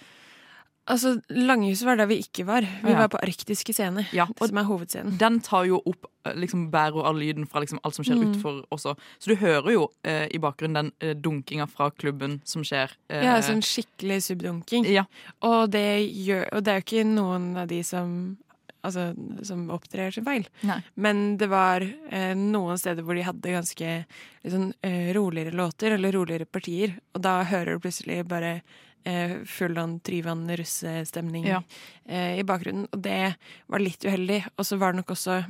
Altså, 0.87 1.15
Langhuset 1.33 1.87
var 1.89 1.97
der 1.97 2.07
vi 2.11 2.19
ikke 2.21 2.45
var. 2.45 2.61
Vi 2.61 2.91
Ja. 2.93 2.99
var 2.99 3.09
på 3.09 3.19
Arktiske 3.23 3.73
scener, 3.73 4.05
Ja, 4.13 4.27
som 4.39 4.59
er 4.59 4.65
hovedscenen. 4.65 5.17
den 5.19 5.41
tar 5.41 5.65
jo 5.65 5.81
opp 5.87 6.05
eh, 6.27 6.35
liksom 6.35 6.71
bærer 6.71 7.05
all 7.07 7.17
lyden 7.17 7.47
fra 7.49 7.61
liksom 7.61 7.79
alt 7.85 7.95
som 7.95 8.05
skjer 8.05 8.17
Mm. 8.21 8.35
utfor 8.35 8.65
også. 8.71 8.95
Så 9.19 9.27
du 9.29 9.37
hører 9.37 9.73
jo 9.73 9.89
eh, 10.05 10.29
i 10.31 10.39
bakgrunnen 10.39 10.75
den 10.75 10.93
eh, 11.01 11.15
dunkinga 11.15 11.67
fra 11.69 11.91
klubben 11.91 12.41
som 12.45 12.63
skjer. 12.63 12.91
eh, 13.09 13.25
Ja, 13.25 13.41
sånn 13.41 13.63
skikkelig 13.63 14.23
subdunking. 14.23 14.85
ja. 14.87 15.05
Og 15.43 15.71
det, 15.71 16.13
gjør, 16.13 16.49
og 16.53 16.65
det 16.65 16.69
er 16.69 16.81
jo 16.81 16.85
ikke 17.01 17.07
noen 17.15 17.57
av 17.57 17.69
de 17.69 17.83
som 17.83 18.37
Altså, 18.85 19.15
som 19.43 19.71
opptrer 19.71 20.13
sin 20.13 20.27
feil. 20.27 20.45
Nei. 20.63 20.83
Men 20.95 21.39
det 21.39 21.49
var 21.49 21.81
eh, 21.81 22.35
noen 22.35 22.77
steder 22.77 23.03
hvor 23.03 23.15
de 23.15 23.23
hadde 23.23 23.41
ganske 23.41 24.05
eh, 24.45 25.13
roligere 25.15 25.53
låter, 25.57 25.93
eller 25.93 26.13
roligere 26.13 26.45
partier. 26.45 26.93
Og 27.15 27.23
da 27.23 27.43
hører 27.45 27.79
du 27.79 27.79
plutselig 27.81 28.29
bare 28.29 28.61
eh, 29.05 29.45
full 29.45 29.79
on 29.79 29.99
Tryvann 30.01 30.49
russestemning 30.57 31.45
Ja. 31.47 31.63
eh, 32.07 32.39
i 32.39 32.43
bakgrunnen. 32.43 32.87
Og 32.93 33.03
det 33.03 33.37
var 33.69 33.79
litt 33.79 34.05
uheldig. 34.05 34.45
Og 34.59 34.65
så 34.67 34.79
var 34.79 34.93
det 34.93 35.03
nok 35.03 35.13
også 35.17 35.45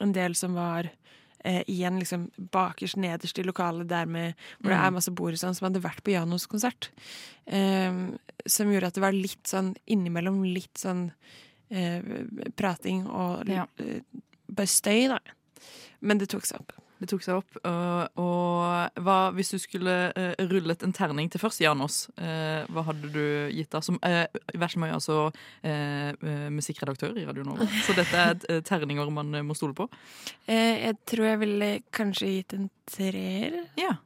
en 0.00 0.12
del 0.12 0.34
som 0.34 0.54
var 0.54 0.90
eh, 1.44 1.62
igjen 1.68 1.98
liksom 2.00 2.30
bakerst 2.50 2.96
nederst 2.96 3.38
i 3.38 3.42
lokalet 3.46 3.86
der 3.88 4.04
med, 4.06 4.34
hvor 4.60 4.70
det 4.72 4.78
Mm. 4.80 4.86
er 4.86 4.90
masse 4.90 5.10
bord 5.14 5.34
sånn, 5.34 5.54
som 5.54 5.66
hadde 5.72 5.82
vært 5.82 6.02
på 6.02 6.10
Janos 6.10 6.46
konsert. 6.46 6.88
Eh, 7.46 7.92
som 8.46 8.66
gjorde 8.72 8.86
at 8.88 8.94
det 8.94 9.00
var 9.02 9.12
litt 9.12 9.44
sånn 9.44 9.76
innimellom 9.86 10.42
litt 10.42 10.74
sånn 10.74 11.12
eh, 11.70 12.02
prating 12.56 13.06
og 13.06 13.46
Ja. 13.48 13.66
eh, 13.78 14.00
bare 14.50 14.66
støy, 14.66 15.08
da. 15.08 15.18
Men 16.00 16.18
det 16.18 16.28
tok 16.28 16.44
seg 16.46 16.60
opp. 16.60 16.72
Det 16.96 17.08
tok 17.10 17.24
seg 17.24 17.40
opp. 17.42 17.58
Og, 17.68 18.20
og 18.22 19.02
hva, 19.04 19.16
hvis 19.36 19.52
du 19.52 19.58
skulle 19.60 19.96
uh, 20.16 20.32
rullet 20.48 20.84
en 20.86 20.94
terning 20.96 21.28
til 21.32 21.42
først, 21.42 21.60
Janos, 21.60 22.06
uh, 22.16 22.64
hva 22.72 22.86
hadde 22.88 23.10
du 23.12 23.24
gitt 23.52 23.70
da? 23.74 23.82
Som 23.84 23.98
uh, 24.00 24.24
Veslemøy 24.56 24.88
er 24.88 24.96
altså 24.96 25.18
eh, 25.66 26.10
eh, 26.14 26.46
musikkredaktør 26.52 27.16
i 27.18 27.26
Radio 27.26 27.44
Nova, 27.46 27.66
så 27.84 27.94
dette 27.96 28.22
er 28.22 28.38
eh, 28.48 28.62
terninger 28.66 29.10
man 29.12 29.34
eh, 29.34 29.44
må 29.46 29.56
stole 29.58 29.76
på. 29.76 29.88
Eh, 30.46 30.86
jeg 30.86 30.98
tror 31.08 31.28
jeg 31.30 31.42
ville 31.42 31.70
kanskje 31.94 32.32
gitt 32.32 32.56
en 32.56 32.68
treer. 32.90 33.60
Ja. 33.80 33.96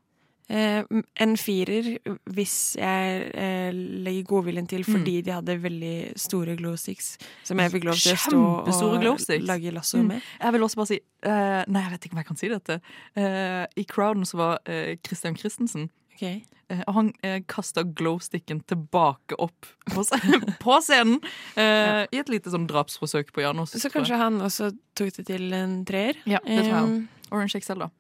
Eh, 0.50 0.83
en 1.23 1.37
firer 1.38 1.92
hvis 2.35 2.54
jeg 2.75 3.30
eh, 3.38 3.71
legger 3.73 4.25
godviljen 4.26 4.66
til 4.66 4.83
Mm. 4.83 4.92
fordi 4.97 5.14
de 5.23 5.30
hadde 5.37 5.54
veldig 5.62 6.19
store 6.19 6.57
glow 6.59 6.75
sticks 6.76 7.12
som 7.47 7.59
jeg 7.62 7.71
fikk 7.71 7.85
lov 7.87 7.95
til 8.00 8.16
å 8.16 8.73
stå 8.75 8.88
og 8.90 9.45
lage 9.47 9.71
lasso 9.73 9.99
Mm. 10.00 10.09
med. 10.09 10.23
Jeg 10.40 10.52
vil 10.52 10.61
også 10.66 10.76
bare 10.80 10.87
si 10.90 10.99
eh, 11.23 11.64
Nei, 11.69 11.83
jeg 11.85 11.90
vet 11.92 12.04
ikke 12.09 12.12
om 12.16 12.23
jeg 12.25 12.26
kan 12.26 12.37
si 12.40 12.49
dette. 12.49 12.80
Eh, 13.14 13.66
I 13.76 13.85
crowden 13.85 14.25
så 14.26 14.37
var 14.40 14.59
eh, 14.66 14.97
Christian 15.07 15.37
Christensen. 15.37 15.90
Okay. 16.16 16.42
Eh, 16.69 16.83
og 16.88 16.95
han 16.95 17.12
eh, 17.23 17.40
kasta 17.47 17.83
glowsticken 17.85 18.61
tilbake 18.66 19.38
opp 19.38 19.66
på, 19.95 20.02
på 20.64 20.80
scenen 20.83 21.21
eh, 21.57 22.07
i 22.11 22.19
et 22.19 22.28
lite 22.28 22.50
sånn 22.50 22.66
drapsforsøk 22.66 23.30
på 23.33 23.42
Janus. 23.47 23.71
Så 23.78 23.90
kanskje 23.90 24.19
han 24.19 24.40
også 24.42 24.73
tok 24.99 25.14
det 25.16 25.26
til 25.30 25.52
en 25.54 25.85
treer. 25.85 26.19
Ja, 26.26 26.38
det 26.45 26.64
tror 26.66 26.75
jeg 26.75 26.85
Um, 26.90 27.09
Orange 27.30 27.61
XL, 27.62 27.78
da. 27.87 27.90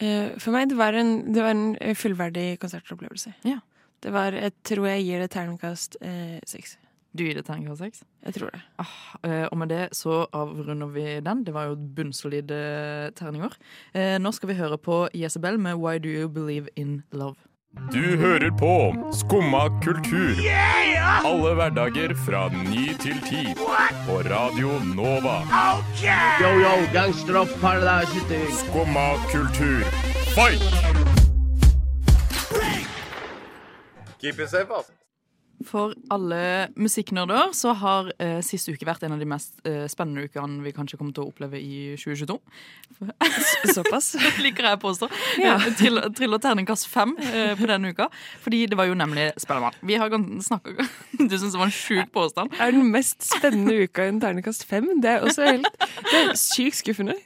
Eh, 0.00 0.38
for 0.40 0.54
meg 0.54 0.70
det 0.70 0.78
var 0.78 0.96
en, 0.96 1.32
det 1.34 1.42
var 1.44 1.52
en 1.54 1.66
eh, 1.80 1.96
fullverdig 1.98 2.58
konsertopplevelse. 2.62 3.34
Ja. 3.48 3.58
Det 4.02 4.10
var, 4.10 4.32
Jeg 4.34 4.52
tror 4.66 4.86
jeg 4.88 5.04
gir 5.06 5.20
det 5.22 5.30
terningkast 5.30 5.96
eh, 6.00 6.40
seks. 6.48 6.78
Du 7.12 7.22
gir 7.26 7.36
det 7.36 7.44
terningkast 7.46 7.84
seks? 7.84 8.02
Jeg 8.24 8.34
tror 8.34 8.50
det. 8.50 8.62
Ah, 8.80 9.46
og 9.52 9.58
med 9.60 9.68
det 9.68 9.82
så 9.94 10.24
avrunder 10.32 10.88
vi 10.94 11.20
den. 11.20 11.44
Det 11.44 11.52
var 11.54 11.68
jo 11.68 11.76
bunnsolide 11.76 13.12
terninger. 13.14 13.52
Eh, 13.94 14.16
nå 14.18 14.32
skal 14.32 14.48
vi 14.48 14.56
høre 14.58 14.78
på 14.80 15.04
Jezebel 15.14 15.60
med 15.60 15.76
Why 15.76 16.00
Do 16.00 16.08
You 16.08 16.28
Believe 16.32 16.72
In 16.74 17.02
Love. 17.12 17.36
Du 17.72 18.16
hører 18.16 18.50
på 18.50 18.94
Skumma 19.12 19.68
kultur. 19.84 20.36
Alle 21.24 21.54
hverdager 21.54 22.14
fra 22.26 22.48
ny 22.52 22.92
til 23.00 23.20
ti. 23.24 23.54
På 24.06 24.18
Radio 24.28 24.76
Nova. 24.94 25.38
Yo, 26.40 26.50
yo, 26.60 26.74
gangsteropp, 26.92 27.48
paradise 27.60 28.40
Skumma 28.60 29.16
kultur, 29.32 29.84
fight! 30.34 30.62
Keep 34.20 34.38
it 34.38 34.50
safe, 34.50 34.70
ass. 34.70 35.01
For 35.68 35.94
alle 36.12 36.68
musikknerder 36.76 37.52
så 37.56 37.72
har 37.78 38.10
eh, 38.22 38.40
sist 38.44 38.68
uke 38.72 38.86
vært 38.88 39.02
en 39.06 39.14
av 39.16 39.20
de 39.22 39.28
mest 39.28 39.60
eh, 39.68 39.84
spennende 39.90 40.26
ukene 40.28 40.62
vi 40.64 40.72
kanskje 40.76 40.98
kommer 41.00 41.14
til 41.16 41.24
å 41.26 41.30
oppleve 41.32 41.60
i 41.60 41.94
2022. 42.00 42.38
Såpass. 43.74 44.12
Liker 44.44 44.68
jeg 44.68 44.78
å 44.78 44.80
påstå. 44.82 45.08
Ja. 45.42 45.54
Eh, 45.56 45.68
Trill, 45.78 46.00
triller 46.16 46.42
terningkast 46.42 46.86
fem 46.90 47.14
eh, 47.22 47.52
på 47.58 47.68
denne 47.70 47.92
uka. 47.94 48.08
Fordi 48.44 48.64
det 48.70 48.78
var 48.78 48.88
jo 48.90 48.96
nemlig 48.98 49.30
Spellemann. 49.42 49.76
Vi 49.86 49.98
har 50.00 50.12
snakka 50.12 50.74
Du 51.18 51.36
syns 51.38 51.52
det 51.54 51.60
var 51.60 51.68
en 51.68 51.74
sjuk 51.76 52.12
påstand? 52.14 52.54
Er 52.60 52.74
den 52.74 52.90
mest 52.92 53.22
spennende 53.26 53.76
uka 53.86 54.06
en 54.08 54.20
terningkast 54.22 54.66
fem? 54.68 54.88
Det 55.02 55.16
er 55.16 55.26
også 55.26 55.46
helt 55.48 55.68
Det 56.08 56.18
er 56.22 56.32
sykt 56.38 56.80
skuffende. 56.82 57.16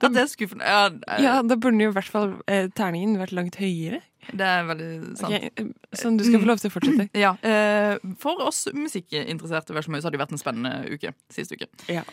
At 0.00 0.10
det 0.14 0.24
er 0.26 0.30
skuffende. 0.30 0.66
Ja, 0.66 0.86
eh, 1.16 1.24
Ja, 1.26 1.38
Da 1.42 1.56
burde 1.60 1.82
jo 1.82 1.90
i 1.92 1.96
hvert 1.98 2.10
fall 2.10 2.36
eh, 2.50 2.68
terningen 2.76 3.18
vært 3.20 3.34
langt 3.36 3.58
høyere. 3.60 4.00
det 4.36 4.46
er 4.46 4.66
veldig 4.68 4.88
sant. 5.18 5.32
Ok, 5.34 5.46
eh, 5.58 5.70
Sånn, 5.96 6.18
du 6.20 6.22
skal 6.26 6.42
få 6.42 6.46
lov 6.50 6.60
til 6.62 6.70
å 6.70 6.74
fortsette. 6.74 7.06
Ja, 7.18 7.32
eh, 7.42 7.79
For 8.20 8.42
oss 8.46 8.64
musikkinteresserte 8.76 9.74
vel 9.76 9.86
så 9.86 10.08
har 10.08 10.14
det 10.14 10.22
vært 10.22 10.34
en 10.34 10.40
spennende 10.40 10.72
uke 10.90 11.14
sist 11.32 11.52
uke. 11.54 11.68
Ja. 11.90 12.04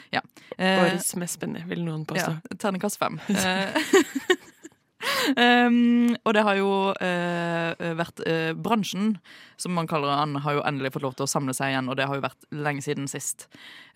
Eh, 0.58 0.82
Årets 0.82 1.14
mest 1.22 1.40
spennende, 1.40 1.68
vil 1.70 1.84
noen 1.86 2.06
påstå. 2.10 2.38
Ja, 2.38 2.58
Ternekast 2.64 3.02
fem. 3.02 3.20
Um, 5.38 6.16
og 6.26 6.34
det 6.36 6.44
har 6.46 6.58
jo 6.60 6.72
uh, 6.94 7.94
vært 8.00 8.22
uh, 8.24 8.52
Bransjen, 8.56 9.18
som 9.60 9.76
man 9.78 9.90
kaller 9.90 10.12
den, 10.14 10.40
har 10.44 10.58
jo 10.58 10.64
endelig 10.68 10.94
fått 10.96 11.06
lov 11.06 11.18
til 11.18 11.28
å 11.28 11.32
samle 11.32 11.56
seg 11.58 11.74
igjen, 11.74 11.90
og 11.92 11.98
det 12.00 12.08
har 12.10 12.20
jo 12.20 12.26
vært 12.26 12.48
lenge 12.56 12.86
siden 12.86 13.10
sist. 13.12 13.48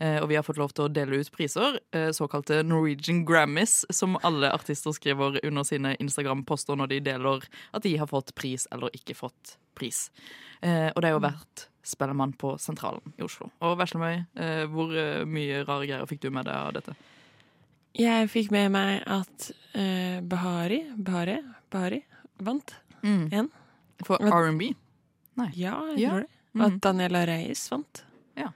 Uh, 0.01 0.22
og 0.22 0.30
vi 0.32 0.38
har 0.39 0.46
fått 0.48 0.62
lov 0.62 0.74
til 0.75 0.88
å 0.88 0.91
dele 0.91 1.22
ut 1.22 1.34
priser, 1.34 1.80
såkalte 2.15 2.62
Norwegian 2.65 3.24
Grammys, 3.27 3.82
som 3.94 4.18
alle 4.27 4.51
artister 4.53 4.96
skriver 4.96 5.39
under 5.46 5.65
sine 5.68 5.94
Instagram-poster 6.01 6.80
når 6.80 6.94
de 6.94 7.01
deler 7.12 7.46
at 7.75 7.86
de 7.86 7.94
har 8.00 8.10
fått 8.10 8.34
pris 8.38 8.68
eller 8.72 8.94
ikke 8.98 9.18
fått 9.18 9.56
pris. 9.77 10.08
Og 10.62 11.00
det 11.01 11.10
har 11.10 11.15
jo 11.15 11.24
vært 11.24 11.65
Spellemann 11.88 12.36
på 12.39 12.53
Sentralen 12.62 13.15
i 13.18 13.25
Oslo. 13.25 13.50
Og 13.65 13.77
Veslemøy, 13.80 14.22
hvor 14.74 14.94
mye 15.30 15.63
rare 15.65 15.88
greier 15.88 16.10
fikk 16.10 16.24
du 16.25 16.30
med 16.34 16.48
deg 16.50 16.58
av 16.58 16.75
dette? 16.77 16.96
Jeg 17.98 18.30
fikk 18.32 18.52
med 18.52 18.72
meg 18.72 19.02
at 19.12 19.50
uh, 19.76 20.22
Bahari, 20.24 20.82
Bahari, 20.96 21.40
Bahari 21.74 22.02
vant. 22.40 22.74
En? 23.04 23.50
For 24.06 24.22
R&B? 24.22 24.72
Nei. 25.40 25.50
Ja, 25.58 25.76
jeg 25.92 26.00
Ja. 26.00 26.10
tror 26.14 26.20
det. 26.22 26.30
Og 26.56 26.62
At 26.68 26.80
Daniela 26.84 27.26
Reis 27.28 27.70
vant. 27.72 28.04
Ja. 28.38 28.50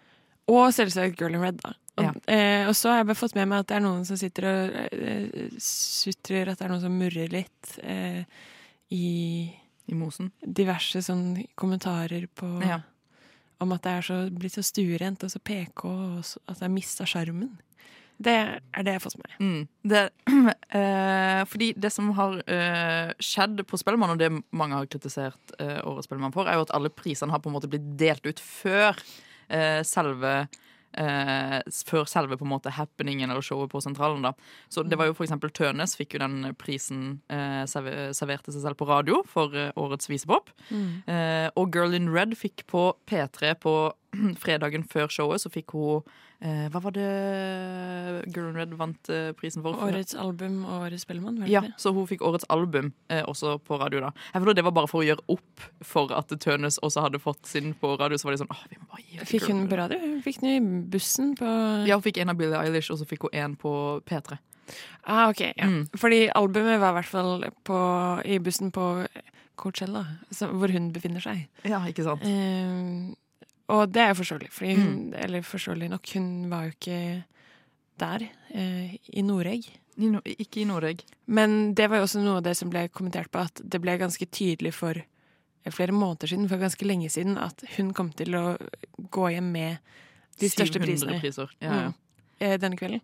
Og 0.52 0.72
selvsagt 0.76 1.18
Girl 1.20 1.34
in 1.36 1.42
Red, 1.42 1.62
da. 1.64 1.74
Og, 1.98 2.04
Ja. 2.04 2.12
eh, 2.28 2.68
og 2.68 2.74
så 2.76 2.90
har 2.92 3.06
jeg 3.06 3.16
fått 3.16 3.36
med 3.36 3.48
meg 3.48 3.60
at 3.60 3.68
det 3.68 3.76
er 3.78 3.80
noen 3.86 4.06
som 4.06 4.18
sitter 4.18 4.44
og 4.44 4.76
eh, 4.92 5.50
sutrer, 5.58 6.50
at 6.52 6.60
det 6.60 6.66
er 6.66 6.70
noen 6.74 6.82
som 6.84 6.98
murrer 7.00 7.30
litt 7.32 7.78
eh, 7.84 8.26
i 8.92 9.54
I 9.88 9.94
mosen? 9.96 10.32
diverse 10.44 11.00
sånn 11.02 11.46
kommentarer 11.56 12.28
på 12.36 12.62
Ja. 12.68 12.82
Om 13.62 13.72
at 13.72 13.82
det 13.84 13.92
er 13.92 14.02
så, 14.02 14.30
blitt 14.30 14.52
så 14.58 14.64
stuerent 14.64 15.24
og 15.24 15.30
så 15.32 15.40
PK, 15.40 15.86
og 15.88 16.24
så, 16.26 16.38
at 16.50 16.60
det 16.60 16.66
har 16.68 16.74
mista 16.76 17.06
sjarmen. 17.06 17.58
Det 18.18 18.36
er 18.36 18.86
det 18.88 18.96
jeg 18.96 19.04
får 19.04 19.14
som 19.16 19.24
meg. 19.26 19.38
Mm. 19.44 19.62
Det, 19.92 20.04
uh, 20.32 21.42
fordi 21.52 21.72
det 21.76 21.92
som 21.94 22.12
har 22.18 22.38
uh, 22.40 23.16
skjedd 23.20 23.64
på 23.68 23.80
Spellemann, 23.82 24.16
og 24.16 24.22
det 24.22 24.32
mange 24.56 24.80
har 24.80 24.92
kritisert 24.92 25.56
uh, 25.60 25.82
årets 25.84 26.08
Spellemann 26.10 26.36
for, 26.36 26.48
er 26.48 26.60
jo 26.60 26.68
at 26.68 26.76
alle 26.78 26.94
prisene 26.94 27.36
har 27.36 27.44
på 27.44 27.52
en 27.52 27.58
måte 27.58 27.72
blitt 27.72 27.96
delt 28.00 28.26
ut 28.28 28.42
før 28.44 29.00
selve 29.86 30.48
Uh, 30.96 31.60
før 31.84 32.06
selve 32.08 32.38
på 32.40 32.46
en 32.46 32.54
måte 32.54 32.72
happeningen 32.72 33.28
eller 33.28 33.44
showet 33.44 33.72
på 33.72 33.82
Sentralen. 33.84 34.24
da. 34.24 34.32
Så 34.72 34.84
det 34.88 34.96
var 34.96 35.10
jo 35.10 35.16
for 35.18 35.26
eksempel 35.26 35.52
Tønes 35.52 35.96
fikk 36.00 36.16
jo 36.16 36.22
den 36.24 36.54
prisen 36.56 37.20
uh, 37.28 37.66
serve- 37.68 38.14
serverte 38.16 38.54
seg 38.56 38.64
selv 38.64 38.80
på 38.80 38.88
radio 38.88 39.20
for 39.28 39.52
uh, 39.52 39.74
årets 39.76 40.08
visepop. 40.08 40.54
Eh, 40.72 41.50
og 41.60 41.76
Girl 41.76 41.94
in 41.98 42.08
Red 42.14 42.36
fikk 42.40 42.64
på 42.72 42.88
P3 43.10 43.54
på 43.60 43.74
fredagen 44.44 44.84
før 44.90 45.08
showet, 45.12 45.42
så 45.44 45.50
fikk 45.54 45.74
hun 45.76 46.04
eh, 46.42 46.66
Hva 46.74 46.82
var 46.84 46.96
det 46.96 47.06
Girl 48.34 48.50
in 48.52 48.58
Red 48.60 48.74
vant 48.80 49.10
eh, 49.14 49.32
prisen 49.38 49.64
for? 49.66 49.78
Årets 49.88 50.16
album 50.20 50.62
og 50.66 50.88
årets 50.88 51.06
Spellemann, 51.06 51.42
Ja, 51.50 51.62
det? 51.66 51.74
så 51.82 51.94
hun 51.96 52.08
fikk 52.10 52.24
årets 52.26 52.48
album 52.54 52.92
eh, 53.10 53.24
også 53.28 53.58
på 53.66 53.80
radio. 53.82 54.02
da 54.08 54.12
Jeg 54.34 54.42
føler 54.44 54.58
Det 54.60 54.66
var 54.68 54.76
bare 54.80 54.92
for 54.92 55.04
å 55.04 55.08
gjøre 55.08 55.26
opp 55.36 55.68
for 55.86 56.12
at 56.16 56.34
Tønes 56.40 56.80
også 56.84 57.06
hadde 57.06 57.22
fått 57.24 57.46
sin 57.50 57.74
på 57.80 57.94
radio. 58.00 58.18
Så 58.18 58.28
var 58.30 58.36
de 58.36 58.42
sånn, 58.44 58.52
vi 58.72 58.80
må 58.82 58.90
bare 58.92 59.06
gi 59.06 59.20
det 59.22 59.30
Fikk 59.30 59.48
hun 59.52 59.66
på 59.72 59.80
radio? 59.80 60.00
Hun 60.02 60.22
fikk 60.26 60.42
den 60.42 60.52
i 60.56 60.82
bussen 60.92 61.36
på 61.40 61.54
Ja, 61.88 61.96
hun 62.00 62.06
fikk 62.06 62.20
en 62.24 62.34
av 62.34 62.40
Billie 62.40 62.60
Eilish, 62.60 62.92
og 62.94 63.00
så 63.02 63.08
fikk 63.10 63.28
hun 63.30 63.36
en 63.46 63.56
på 63.60 63.72
P3. 64.08 64.38
Ah, 65.06 65.28
ok, 65.30 65.42
ja. 65.54 65.68
Mm. 65.70 65.84
Fordi 65.94 66.24
albumet 66.34 66.80
var 66.82 66.96
i 66.96 66.98
hvert 67.00 67.12
fall 67.12 67.44
på, 67.68 67.80
i 68.26 68.40
bussen 68.42 68.72
på 68.74 69.06
Coachella, 69.56 70.02
så, 70.34 70.50
hvor 70.52 70.72
hun 70.74 70.90
befinner 70.96 71.22
seg. 71.24 71.46
Ja, 71.64 71.80
ikke 71.88 72.04
sant? 72.08 72.26
Eh, 72.26 73.14
og 73.70 73.92
det 73.92 74.02
er 74.04 74.12
jo 74.14 74.20
forståelig, 74.24 74.50
fordi 74.52 74.76
hun, 74.76 74.86
Mm. 75.10 75.14
eller 75.24 75.42
forståelig 75.42 75.90
nok, 75.90 76.10
hun 76.14 76.50
var 76.50 76.64
jo 76.66 76.72
ikke 76.76 77.24
der, 77.98 78.28
eh, 78.54 78.98
i 79.14 79.22
Noreg. 79.24 79.66
I 79.98 80.10
no 80.12 80.20
ikke 80.26 80.62
i 80.62 80.66
Noreg. 80.66 81.04
Men 81.28 81.74
det 81.74 81.90
var 81.90 81.98
jo 81.98 82.04
også 82.04 82.22
noe 82.24 82.38
av 82.38 82.44
det 82.44 82.56
som 82.58 82.70
ble 82.70 82.90
kommentert 82.90 83.30
på, 83.32 83.40
at 83.40 83.62
det 83.64 83.80
ble 83.82 83.98
ganske 83.98 84.26
tydelig 84.28 84.74
for 84.74 84.92
eh, 84.98 85.72
flere 85.72 85.92
måneder 85.96 86.28
siden, 86.28 86.50
for 86.50 86.58
ganske 86.58 86.86
lenge 86.86 87.10
siden, 87.10 87.38
at 87.40 87.64
hun 87.78 87.94
kom 87.94 88.12
til 88.12 88.36
å 88.36 88.58
gå 89.10 89.32
hjem 89.32 89.52
med 89.52 89.78
de 90.40 90.50
største 90.52 90.78
700 90.82 90.86
prisene 90.86 91.20
priser. 91.22 91.50
Ja, 91.62 91.72
ja. 91.72 91.88
Mm. 91.88 91.94
eh, 92.42 92.58
denne 92.58 92.76
kvelden. 92.78 93.02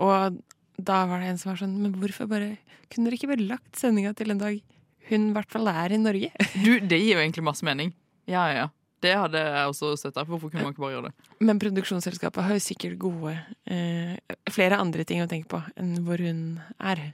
Og 0.00 0.40
da 0.82 1.04
var 1.06 1.20
det 1.20 1.28
en 1.28 1.38
som 1.38 1.50
var 1.52 1.58
sånn 1.60 1.76
Men 1.78 1.92
hvorfor 2.00 2.26
bare 2.26 2.56
Kunne 2.90 3.04
dere 3.10 3.18
ikke 3.18 3.28
bare 3.28 3.46
lagt 3.46 3.76
sendinga 3.76 4.14
til 4.16 4.30
en 4.32 4.38
dag 4.40 4.62
hun 5.10 5.28
i 5.28 5.32
hvert 5.34 5.50
fall 5.50 5.68
er 5.68 5.92
i 5.92 5.98
Norge? 5.98 6.30
Du, 6.64 6.80
det 6.80 6.98
gir 6.98 7.14
jo 7.16 7.20
egentlig 7.20 7.44
masse 7.44 7.62
mening. 7.62 7.92
Ja, 8.26 8.46
ja, 8.48 8.54
ja. 8.54 8.68
Det 9.02 9.14
hadde 9.18 9.40
jeg 9.42 9.70
også 9.72 9.94
støtta. 9.98 10.26
Hvorfor 10.28 10.52
kunne 10.52 10.66
man 10.66 10.74
ikke 10.74 10.84
bare 10.84 10.94
gjøre 10.96 11.08
det? 11.10 11.32
Men 11.42 11.62
produksjonsselskapet 11.62 12.46
har 12.46 12.54
jo 12.54 12.62
sikkert 12.62 13.00
gode 13.02 13.34
eh, 13.66 14.14
Flere 14.52 14.78
andre 14.78 15.06
ting 15.08 15.24
å 15.24 15.30
tenke 15.30 15.50
på 15.50 15.62
enn 15.80 15.96
hvor 16.06 16.22
hun 16.22 16.60
er. 16.78 17.10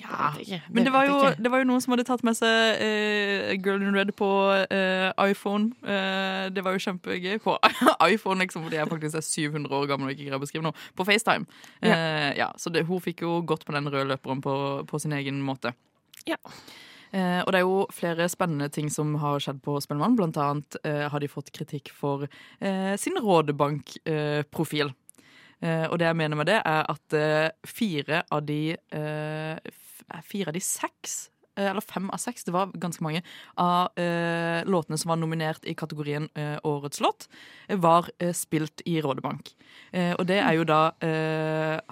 Ja, 0.00 0.32
det. 0.38 0.60
Men 0.72 0.86
det 0.86 0.92
var, 0.92 1.04
jo, 1.04 1.16
det 1.36 1.50
var 1.52 1.60
jo 1.60 1.68
noen 1.68 1.82
som 1.84 1.92
hadde 1.92 2.06
tatt 2.08 2.22
med 2.24 2.36
seg 2.38 2.80
eh, 2.80 3.52
Girl 3.60 3.82
in 3.84 3.96
Red 3.96 4.12
på 4.16 4.28
eh, 4.72 5.10
iPhone. 5.28 5.74
Eh, 5.84 6.46
det 6.54 6.64
var 6.64 6.76
jo 6.76 6.82
kjempegøy. 6.86 7.40
På 7.44 7.58
iPhone, 8.12 8.40
liksom, 8.44 8.64
fordi 8.66 8.80
jeg 8.80 8.90
faktisk 8.90 9.20
er 9.20 9.26
700 9.26 9.76
år 9.76 9.90
gammel 9.90 10.08
og 10.08 10.14
ikke 10.14 10.26
greier 10.26 10.40
å 10.40 10.44
beskrive 10.44 10.66
noe. 10.66 10.86
På 10.96 11.06
FaceTime. 11.08 11.48
Eh, 11.84 12.30
ja, 12.40 12.50
så 12.60 12.72
det, 12.72 12.86
hun 12.88 13.02
fikk 13.04 13.26
jo 13.26 13.40
gått 13.46 13.66
på 13.68 13.76
den 13.76 13.90
røde 13.90 14.08
løperen 14.14 14.40
på, 14.44 14.54
på 14.88 15.02
sin 15.02 15.16
egen 15.18 15.42
måte. 15.44 15.74
Ja. 16.28 16.40
Eh, 17.10 17.40
og 17.42 17.50
det 17.52 17.60
er 17.60 17.66
jo 17.66 17.84
flere 17.94 18.28
spennende 18.30 18.70
ting 18.72 18.90
som 18.92 19.16
har 19.22 19.42
skjedd 19.42 19.60
på 19.64 19.76
Spellemann. 19.82 20.16
Blant 20.18 20.38
annet 20.40 20.78
eh, 20.84 21.06
har 21.10 21.22
de 21.22 21.30
fått 21.30 21.52
kritikk 21.54 21.92
for 21.96 22.26
eh, 22.26 22.94
sin 23.00 23.18
Rådebank-profil. 23.18 24.94
Eh, 25.60 25.84
og 25.90 25.98
det 26.00 26.08
jeg 26.08 26.16
mener 26.16 26.40
med 26.40 26.48
det, 26.48 26.60
er 26.64 26.86
at 26.88 27.16
eh, 27.16 27.50
fire 27.68 28.24
av 28.32 28.46
de 28.48 28.62
eh, 28.76 29.76
Fire 30.26 30.50
av 30.50 30.56
de 30.56 30.60
seks, 30.64 31.28
eller 31.54 31.84
fem 31.86 32.08
av 32.10 32.18
seks, 32.18 32.42
det 32.42 32.50
var 32.50 32.72
ganske 32.82 33.04
mange, 33.04 33.20
av 33.62 33.94
låtene 34.66 34.98
som 34.98 35.12
var 35.12 35.20
nominert 35.20 35.62
i 35.70 35.74
kategorien 35.78 36.26
Årets 36.66 36.98
låt, 37.04 37.28
var 37.78 38.08
spilt 38.34 38.82
i 38.90 38.96
Rådebank. 39.04 39.52
Og 40.18 40.24
det 40.26 40.40
er 40.40 40.56
jo 40.58 40.66
da 40.66 40.80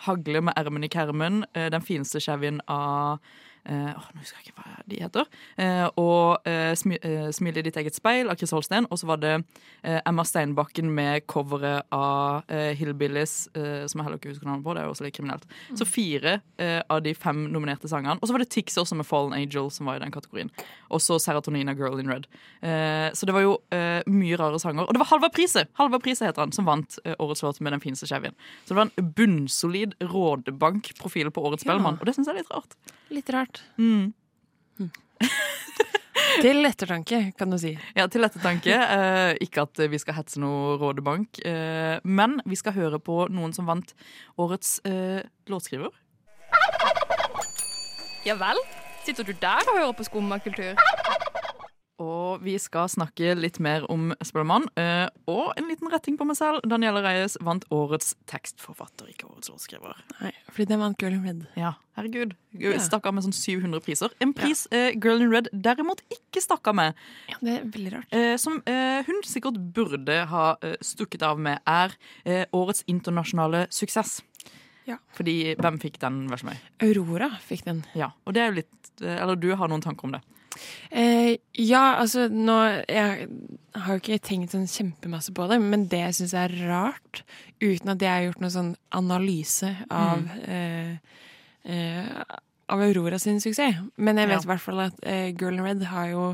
Hagle 0.09 0.43
med 0.49 0.59
ermen 0.59 0.89
i 0.89 0.91
kermen, 0.91 1.45
Den 1.55 1.87
fineste 1.87 2.19
chevyen 2.19 2.59
av 2.67 3.23
eh, 3.65 3.93
nå 3.95 4.21
husker 4.21 4.39
jeg 4.39 4.49
ikke 4.49 4.63
hva 4.63 4.83
de 4.89 5.01
heter. 5.03 5.27
Eh, 5.59 5.87
og 5.97 6.47
eh, 6.49 6.75
smi, 6.75 6.99
eh, 7.03 7.29
'Smil 7.33 7.59
i 7.59 7.63
ditt 7.63 7.77
eget 7.77 7.95
speil' 7.97 8.31
av 8.31 8.37
Chris 8.37 8.51
Holsten. 8.51 8.87
Og 8.91 8.99
så 8.99 9.07
var 9.07 9.17
det 9.23 9.35
eh, 9.85 10.01
Emma 10.07 10.25
Steinbakken 10.25 10.91
med 10.95 11.27
coveret 11.27 11.83
av 11.93 12.45
eh, 12.49 12.75
Hillbillies, 12.79 13.49
som 13.55 13.99
jeg 14.01 14.05
heller 14.05 14.19
ikke 14.19 14.31
husker 14.33 14.47
navnet 14.47 14.65
på. 14.65 14.75
Det 14.75 14.81
er 14.83 14.87
jo 14.87 14.93
også 14.95 15.05
litt 15.07 15.17
kriminelt. 15.17 15.45
Så 15.77 15.85
fire 15.89 16.41
av 16.89 17.03
de 17.03 17.13
fem 17.15 17.47
nominerte 17.53 17.89
sangene. 17.89 18.19
Og 18.21 18.29
så 18.29 18.35
var 18.35 18.43
det 18.43 18.51
Tix 18.51 18.77
også 18.79 18.95
med 18.97 19.07
'Fallen 19.07 19.35
Angel', 19.35 19.71
som 19.71 19.87
var 19.87 19.97
i 19.97 20.05
den 20.05 20.11
kategorien. 20.13 20.51
Og 20.91 21.01
så 21.01 21.19
Serotonina 21.19 21.75
'Girl 21.75 21.99
in 22.01 22.09
Red'. 22.11 22.27
Så 23.15 23.27
det 23.27 23.33
var 23.35 23.41
jo 23.41 23.59
mye 24.07 24.37
rare 24.39 24.59
sanger. 24.59 24.87
Og 24.87 24.95
det 24.95 24.99
var 25.01 25.07
Halvard 25.07 25.33
Prise! 25.33 25.67
Halvard 25.75 26.03
Prise 26.03 26.25
heter 26.27 26.43
han, 26.43 26.53
som 26.53 26.65
vant 26.65 26.99
årets 27.19 27.43
låt 27.43 27.61
med 27.61 27.73
den 27.73 27.81
fineste 27.81 28.07
kjevien 28.07 28.35
Så 28.65 28.75
det 28.75 28.77
var 28.77 28.91
en 28.97 29.13
bunnsolid 29.13 29.95
Rådebank-profil 30.01 31.31
på 31.31 31.43
årets 31.43 31.65
Ja. 31.65 31.71
Spellemann. 31.73 31.99
Og 32.01 32.07
det 32.07 32.15
syns 32.15 32.27
jeg 32.29 32.37
er 32.37 32.43
litt 32.43 32.51
rart. 32.51 32.77
Litt 33.11 33.31
rart. 33.31 33.58
Mm. 33.79 34.13
Til 36.43 36.69
ettertanke, 36.69 37.21
kan 37.39 37.51
du 37.51 37.59
si. 37.59 37.73
Ja, 37.97 38.07
til 38.07 38.27
ettertanke. 38.27 38.75
Eh, 38.75 39.33
ikke 39.43 39.65
at 39.67 39.81
vi 39.91 39.99
skal 39.99 40.15
hetse 40.19 40.39
noe 40.43 40.77
Rådebank, 40.79 41.41
eh, 41.47 41.99
men 42.05 42.39
vi 42.47 42.59
skal 42.59 42.77
høre 42.77 43.01
på 43.03 43.25
noen 43.35 43.55
som 43.57 43.67
vant 43.71 43.95
årets 44.39 44.79
eh, 44.87 45.25
låtskriver. 45.51 45.91
Ja 48.27 48.37
vel? 48.39 48.61
Sitter 49.07 49.25
du 49.25 49.33
der 49.41 49.65
og 49.67 49.79
hører 49.79 49.95
på 49.97 50.07
skummakultur? 50.07 50.79
Og 51.99 52.43
vi 52.47 52.55
skal 52.63 52.87
snakke 52.89 53.33
litt 53.39 53.59
mer 53.63 53.85
om 53.91 54.13
Spellemann. 54.25 54.69
eh, 54.79 55.09
og 55.27 55.53
en 55.59 55.69
liten 55.69 55.91
retting 55.91 56.17
på 56.19 56.27
meg 56.29 56.37
selv. 56.39 56.61
Danielle 56.69 57.03
Reyes 57.03 57.37
vant 57.43 57.65
årets 57.75 58.15
tekstforfatter, 58.31 59.09
ikke 59.11 59.27
årets 59.29 59.51
låtskriver. 59.51 59.97
Nei, 60.21 60.33
fordi 60.53 60.69
den 60.71 60.81
vant 60.81 60.99
Girl 61.03 61.17
in 61.19 61.25
Red. 61.27 61.47
Ja, 61.59 61.73
herregud. 61.99 62.37
Ja. 62.59 62.77
Stakk 62.79 63.07
av 63.11 63.15
med 63.15 63.27
sånn 63.27 63.35
700 63.35 63.83
priser. 63.85 64.15
En 64.23 64.33
pris 64.33 64.67
eh, 64.71 64.93
Girl 64.95 65.21
in 65.27 65.33
Red 65.35 65.51
derimot 65.53 66.01
ikke 66.15 66.41
stakk 66.45 66.67
av 66.71 66.79
med. 66.79 66.95
Det 67.41 67.59
er 67.59 67.67
veldig 67.67 67.93
rart. 67.97 68.15
Eh, 68.15 68.37
som 68.41 68.63
eh, 68.67 69.03
hun 69.09 69.21
sikkert 69.27 69.59
burde 69.75 70.21
ha 70.31 70.47
eh, 70.63 70.77
stukket 70.81 71.23
av 71.27 71.39
med, 71.43 71.61
er 71.67 71.95
eh, 72.25 72.47
årets 72.55 72.85
internasjonale 72.87 73.67
suksess. 73.75 74.21
Ja. 74.89 74.97
Fordi 75.13 75.55
hvem 75.59 75.77
fikk 75.83 75.99
den, 76.01 76.23
vær 76.31 76.41
så 76.41 76.47
snill? 76.47 76.63
Aurora 76.87 77.27
fikk 77.45 77.67
den. 77.67 77.83
Ja, 77.99 78.13
og 78.25 78.33
det 78.33 78.41
er 78.41 78.47
jo 78.49 78.61
litt 78.63 78.75
Eller 79.05 79.37
du 79.37 79.51
har 79.55 79.69
noen 79.69 79.83
tanker 79.85 80.09
om 80.09 80.15
det? 80.17 80.23
Eh, 80.91 81.37
ja, 81.55 81.97
altså 82.01 82.29
nå 82.33 82.57
Jeg 82.89 83.29
har 83.75 83.95
jo 83.95 84.01
ikke 84.01 84.19
tenkt 84.25 84.53
sånn 84.55 84.67
kjempemasse 84.67 85.33
på 85.37 85.47
det, 85.51 85.61
men 85.63 85.87
det 85.93 86.01
jeg 86.07 86.15
syns 86.21 86.35
er 86.35 86.55
rart, 86.69 87.23
uten 87.61 87.93
at 87.95 88.01
jeg 88.03 88.11
har 88.11 88.27
gjort 88.29 88.41
noen 88.45 88.55
sånn 88.57 88.73
analyse 88.97 89.71
av 89.91 90.25
eh, 90.49 90.97
eh, 91.65 92.23
Av 92.69 92.81
Aurora 92.85 93.19
sin 93.19 93.39
suksess. 93.41 93.79
Men 93.97 94.19
jeg 94.21 94.29
vet 94.29 94.43
Ja. 94.43 94.45
i 94.45 94.51
hvert 94.53 94.61
fall 94.65 94.81
at 94.81 94.99
eh, 95.03 95.31
Girl 95.33 95.55
in 95.57 95.65
Red 95.65 95.83
har 95.89 96.09
jo 96.11 96.25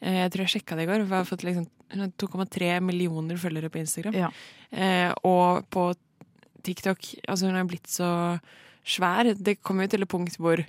eh, 0.00 0.22
Jeg 0.24 0.30
tror 0.32 0.44
jeg 0.46 0.52
sjekka 0.54 0.76
det 0.78 0.86
i 0.86 0.90
går. 0.92 1.06
Har 1.10 1.24
fått 1.28 1.44
liksom 1.44 1.68
hun 1.94 2.00
har 2.00 2.08
2,3 2.18 2.80
millioner 2.82 3.36
følgere 3.38 3.68
på 3.70 3.78
Instagram. 3.78 4.14
Ja. 4.16 4.30
Eh, 4.72 5.12
og 5.22 5.68
på 5.70 5.92
TikTok 6.64 6.98
Altså, 7.28 7.46
hun 7.46 7.54
har 7.54 7.64
blitt 7.68 7.86
så 7.86 8.08
svær. 8.84 9.28
Det 9.36 9.60
kommer 9.62 9.84
jo 9.84 9.92
til 9.92 10.02
et 10.02 10.10
punkt 10.10 10.36
hvor 10.40 10.64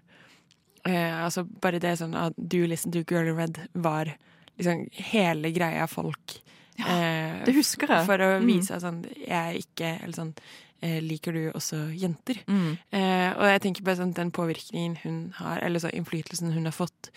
eh, 0.85 1.23
Altså, 1.25 1.43
bare 1.61 1.79
det 1.79 1.97
sånn 1.99 2.15
at 2.15 2.33
Do 2.37 2.57
you 2.57 2.67
listen 2.67 2.91
to 2.91 3.03
Girl 3.07 3.27
in 3.27 3.35
Red 3.37 3.59
var 3.73 4.13
liksom 4.57 4.85
hele 5.11 5.51
greia 5.51 5.87
folk 5.87 6.37
eh, 6.79 7.43
Det 7.45 7.53
husker 7.55 7.87
jeg. 7.87 8.05
For 8.05 8.17
å 8.17 8.39
Mm. 8.39 8.45
vise 8.47 8.73
mm. 8.75 8.81
sånn 8.81 9.01
Jeg 9.19 9.31
er 9.31 9.53
ikke 9.59 9.89
Eller 10.03 10.13
sånn 10.15 10.33
eh, 10.81 10.99
Liker 11.01 11.33
du 11.33 11.51
også 11.53 11.79
jenter? 11.95 12.35
Mm. 12.47 12.77
Eh, 12.91 13.31
og 13.37 13.43
jeg 13.49 13.61
tenker 13.61 13.83
på 13.83 13.95
sånn, 13.97 14.13
den 14.13 14.31
påvirkningen 14.31 14.97
hun 15.03 15.17
har, 15.39 15.59
eller 15.63 15.79
så 15.79 15.89
innflytelsen 15.91 16.51
hun 16.53 16.65
har 16.65 16.75
fått. 16.75 17.09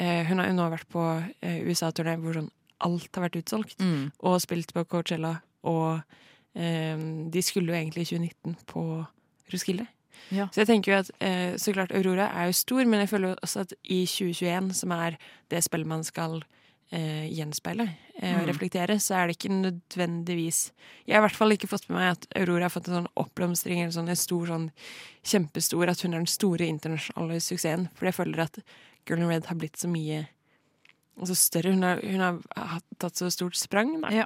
Eh, 0.00 0.24
hun 0.26 0.38
har 0.38 0.48
jo 0.48 0.54
nå 0.56 0.68
vært 0.72 0.88
på 0.90 1.04
USA-turné 1.42 2.16
hvor 2.18 2.34
sånn 2.34 2.50
alt 2.80 3.14
har 3.14 3.28
vært 3.28 3.36
utsolgt, 3.44 3.78
Mm. 3.78 4.10
og 4.20 4.40
spilt 4.42 4.72
på 4.74 4.84
Coachella. 4.88 5.42
Og 5.62 6.02
de 6.54 7.42
skulle 7.42 7.70
jo 7.72 7.74
egentlig 7.78 8.02
i 8.02 8.16
2019 8.16 8.56
på 8.66 9.06
Roskilde. 9.52 9.86
Ja. 10.30 10.48
Så 10.52 10.62
jeg 10.62 10.66
tenker 10.70 10.92
jo 10.92 10.98
at 10.98 11.10
eh, 11.20 11.54
så 11.60 11.72
klart 11.76 11.92
Aurora 11.92 12.30
er 12.34 12.46
jo 12.50 12.52
stor, 12.58 12.84
men 12.84 13.00
jeg 13.04 13.08
føler 13.12 13.34
også 13.42 13.60
at 13.66 13.72
i 13.84 14.04
2021, 14.06 14.72
som 14.74 14.90
er 14.96 15.16
det 15.50 15.62
spillet 15.64 15.86
man 15.86 16.04
skal 16.04 16.42
eh, 16.92 17.26
gjenspeile 17.32 17.88
eh, 18.20 18.36
og 18.36 18.44
Mm. 18.44 18.48
reflektere, 18.52 18.98
så 19.00 19.14
er 19.18 19.26
det 19.26 19.36
ikke 19.36 19.52
nødvendigvis 19.54 20.70
Jeg 21.06 21.14
har 21.16 21.22
i 21.22 21.26
hvert 21.26 21.36
fall 21.36 21.50
ikke 21.52 21.68
fått 21.68 21.88
med 21.88 21.98
meg 21.98 22.10
at 22.12 22.26
Aurora 22.38 22.64
har 22.68 22.70
fått 22.70 22.88
en 22.88 22.94
sånn 23.00 23.08
oppblomstring 23.16 23.80
eller 23.82 23.92
sånn 23.96 24.08
en 24.08 24.16
stor 24.16 24.46
sånn 24.46 24.70
kjempestor 25.24 25.88
At 25.90 26.02
hun 26.04 26.14
er 26.14 26.22
den 26.22 26.26
store 26.30 26.66
internasjonale 26.68 27.40
suksessen. 27.40 27.88
For 27.96 28.06
jeg 28.06 28.14
føler 28.14 28.44
at 28.46 28.58
Girl 29.08 29.20
in 29.20 29.28
Red 29.28 29.46
har 29.50 29.56
blitt 29.60 29.76
så 29.80 29.88
mye 29.90 30.26
altså 31.18 31.34
større. 31.38 31.72
Hun 31.74 31.82
har, 31.82 32.00
hun 32.02 32.20
har 32.20 32.80
tatt 33.00 33.18
så 33.18 33.30
stort 33.32 33.56
sprang. 33.58 33.96
Da. 34.02 34.10
Ja. 34.14 34.24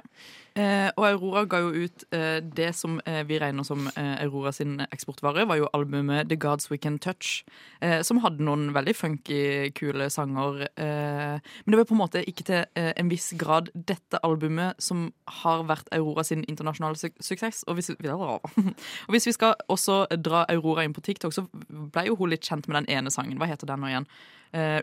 Eh, 0.59 0.89
og 0.97 1.05
Aurora 1.05 1.45
ga 1.47 1.59
jo 1.61 1.85
ut 1.85 2.03
eh, 2.15 2.39
det 2.41 2.71
som 2.75 2.97
eh, 3.07 3.21
vi 3.27 3.37
regner 3.39 3.63
som 3.63 3.85
eh, 3.93 4.15
Aurora 4.23 4.51
sin 4.55 4.79
eksportvare, 4.89 5.45
var 5.47 5.59
jo 5.59 5.69
albumet 5.77 6.27
The 6.29 6.35
Gods 6.41 6.71
We 6.71 6.79
Can 6.81 6.97
Touch, 6.99 7.43
eh, 7.85 8.01
som 8.03 8.19
hadde 8.23 8.43
noen 8.43 8.73
veldig 8.75 8.95
funky, 8.97 9.69
kule 9.77 10.09
sanger. 10.11 10.65
Eh, 10.75 11.37
men 11.39 11.71
det 11.71 11.79
var 11.79 11.89
på 11.89 11.95
en 11.95 12.01
måte 12.01 12.23
ikke 12.27 12.47
til 12.49 12.65
en 12.75 13.11
viss 13.11 13.31
grad 13.39 13.69
dette 13.73 14.19
albumet 14.25 14.79
som 14.83 15.09
har 15.43 15.63
vært 15.69 15.91
Aurora 15.95 16.25
sin 16.27 16.43
internasjonale 16.49 16.99
su 16.99 17.11
suksess. 17.23 17.63
Og 17.69 17.77
hvis, 17.77 17.91
og 19.05 19.13
hvis 19.13 19.29
vi 19.29 19.35
skal 19.35 19.55
også 19.69 20.01
dra 20.17 20.45
Aurora 20.49 20.83
inn 20.83 20.97
på 20.97 21.05
TikTok, 21.05 21.35
så 21.35 21.45
ble 21.69 22.09
jo 22.09 22.17
hun 22.19 22.33
litt 22.33 22.47
kjent 22.47 22.67
med 22.67 22.81
den 22.81 22.91
ene 22.97 23.13
sangen. 23.13 23.37
Hva 23.39 23.47
heter 23.51 23.69
den 23.69 23.85
nå 23.85 23.93
igjen? 23.93 24.09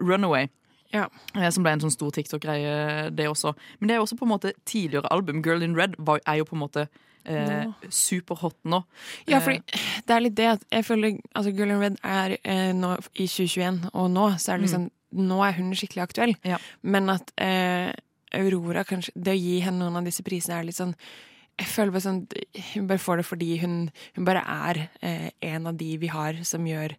Runaway. 0.01 0.47
Ja. 0.97 1.07
Eh, 1.37 1.49
Som 1.55 1.67
ble 1.67 1.77
en 1.77 1.85
sånn 1.85 1.95
stor 1.95 2.15
TikTok-greie, 2.17 3.11
det 3.15 3.29
også. 3.31 3.55
Men 3.81 3.91
det 3.91 3.97
er 3.97 4.05
også 4.05 4.19
på 4.19 4.27
en 4.29 4.35
måte 4.35 4.55
tidligere 4.69 5.13
album. 5.15 5.43
Girl 5.45 5.63
in 5.67 5.77
Red 5.79 5.99
var, 5.99 6.23
er 6.27 6.41
jo 6.41 6.49
på 6.49 6.57
en 6.59 6.65
måte 6.65 6.87
eh, 7.27 7.67
superhot 7.91 8.57
nå. 8.65 8.83
Ja, 9.29 9.41
for 9.45 9.57
det 9.57 10.17
er 10.17 10.25
litt 10.25 10.37
det 10.39 10.49
at 10.57 10.67
jeg 10.73 10.87
føler 10.87 11.17
altså 11.33 11.53
Girl 11.55 11.75
in 11.77 11.83
Red 11.83 12.01
er 12.03 12.37
eh, 12.43 12.73
nå 12.77 12.97
i 13.15 13.29
2021, 13.29 13.91
og 13.93 14.11
nå 14.15 14.29
så 14.39 14.55
er 14.55 14.61
det 14.61 14.69
liksom 14.71 14.91
Nå 15.17 15.37
er 15.47 15.55
hun 15.55 15.71
skikkelig 15.79 16.03
aktuell. 16.03 16.33
Ja. 16.45 16.57
Men 16.83 17.07
at 17.09 17.31
eh, 17.41 17.93
Aurora 18.37 18.83
kanskje 18.85 19.15
Det 19.15 19.33
å 19.33 19.39
gi 19.39 19.61
henne 19.65 19.79
noen 19.87 20.01
av 20.01 20.09
disse 20.09 20.25
prisene 20.27 20.59
er 20.59 20.67
litt 20.67 20.77
sånn 20.77 20.97
jeg 21.57 21.71
føler 21.73 21.95
bare 21.95 22.05
sånn 22.05 22.19
Hun 22.75 22.89
bare 22.91 23.01
får 23.01 23.23
det 23.23 23.27
fordi 23.31 23.51
hun, 23.63 23.77
hun 24.19 24.27
bare 24.29 24.43
er 24.45 24.83
eh, 25.01 25.31
en 25.55 25.71
av 25.71 25.79
de 25.79 25.95
vi 26.03 26.11
har 26.13 26.43
som 26.45 26.67
gjør 26.69 26.93
eh, 26.93 26.99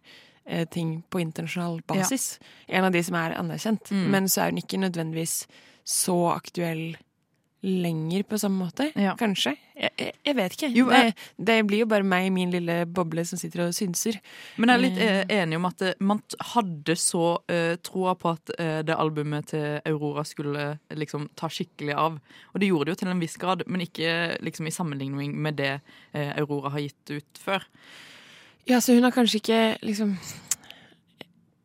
ting 0.72 1.02
på 1.10 1.20
internasjonal 1.20 1.80
basis. 1.88 2.38
En 2.68 2.84
av 2.88 2.92
de 2.94 3.02
som 3.04 3.18
er 3.20 3.36
anerkjent. 3.38 3.90
Mm. 3.92 4.06
Men 4.14 4.28
så 4.32 4.44
er 4.46 4.54
hun 4.54 4.62
ikke 4.62 4.80
nødvendigvis 4.80 5.42
så 5.88 6.16
aktuell 6.34 6.96
lenger 7.60 8.22
på 8.22 8.38
samme 8.38 8.62
måte. 8.68 8.84
Ja. 8.94 9.16
Kanskje. 9.18 9.56
Jeg, 9.74 9.90
jeg, 9.98 10.12
jeg 10.28 10.34
vet 10.38 10.52
ikke. 10.54 10.68
Jo, 10.76 10.84
jeg- 10.94 11.14
det, 11.36 11.46
det 11.48 11.56
blir 11.66 11.80
jo 11.82 11.88
bare 11.90 12.06
meg 12.06 12.28
i 12.28 12.30
min 12.30 12.52
lille 12.54 12.76
boble 12.86 13.24
som 13.26 13.38
sitter 13.40 13.64
og 13.64 13.74
synser. 13.74 14.20
Men 14.62 14.70
jeg 14.70 14.78
er 14.78 14.84
litt 14.84 15.00
eh, 15.02 15.42
enig 15.42 15.58
om 15.58 15.66
at 15.66 15.82
eh, 15.82 15.96
man 15.98 16.22
hadde 16.52 16.94
så 16.96 17.24
uh, 17.50 17.74
troa 17.82 18.14
på 18.14 18.30
at 18.36 18.52
uh, 18.60 18.78
det 18.86 18.94
albumet 18.94 19.50
til 19.50 19.80
Aurora 19.90 20.22
skulle 20.28 20.68
uh, 20.78 20.94
liksom 20.94 21.26
ta 21.34 21.50
skikkelig 21.50 21.96
av. 21.98 22.20
Og 22.54 22.62
det 22.62 22.70
gjorde 22.70 22.86
det 22.86 22.94
jo 22.94 23.00
til 23.02 23.10
en 23.14 23.24
viss 23.26 23.36
grad, 23.42 23.66
men 23.66 23.82
ikke 23.88 24.38
liksom 24.46 24.70
i 24.70 24.74
sammenligning 24.78 25.34
med 25.34 25.58
det 25.58 25.72
uh, 26.14 26.30
Aurora 26.38 26.76
har 26.76 26.86
gitt 26.86 27.16
ut 27.18 27.42
før. 27.42 27.66
Ja, 28.68 28.80
så 28.80 28.94
hun 28.94 29.02
har 29.06 29.10
kanskje 29.14 29.40
ikke 29.40 29.78
liksom 29.82 30.16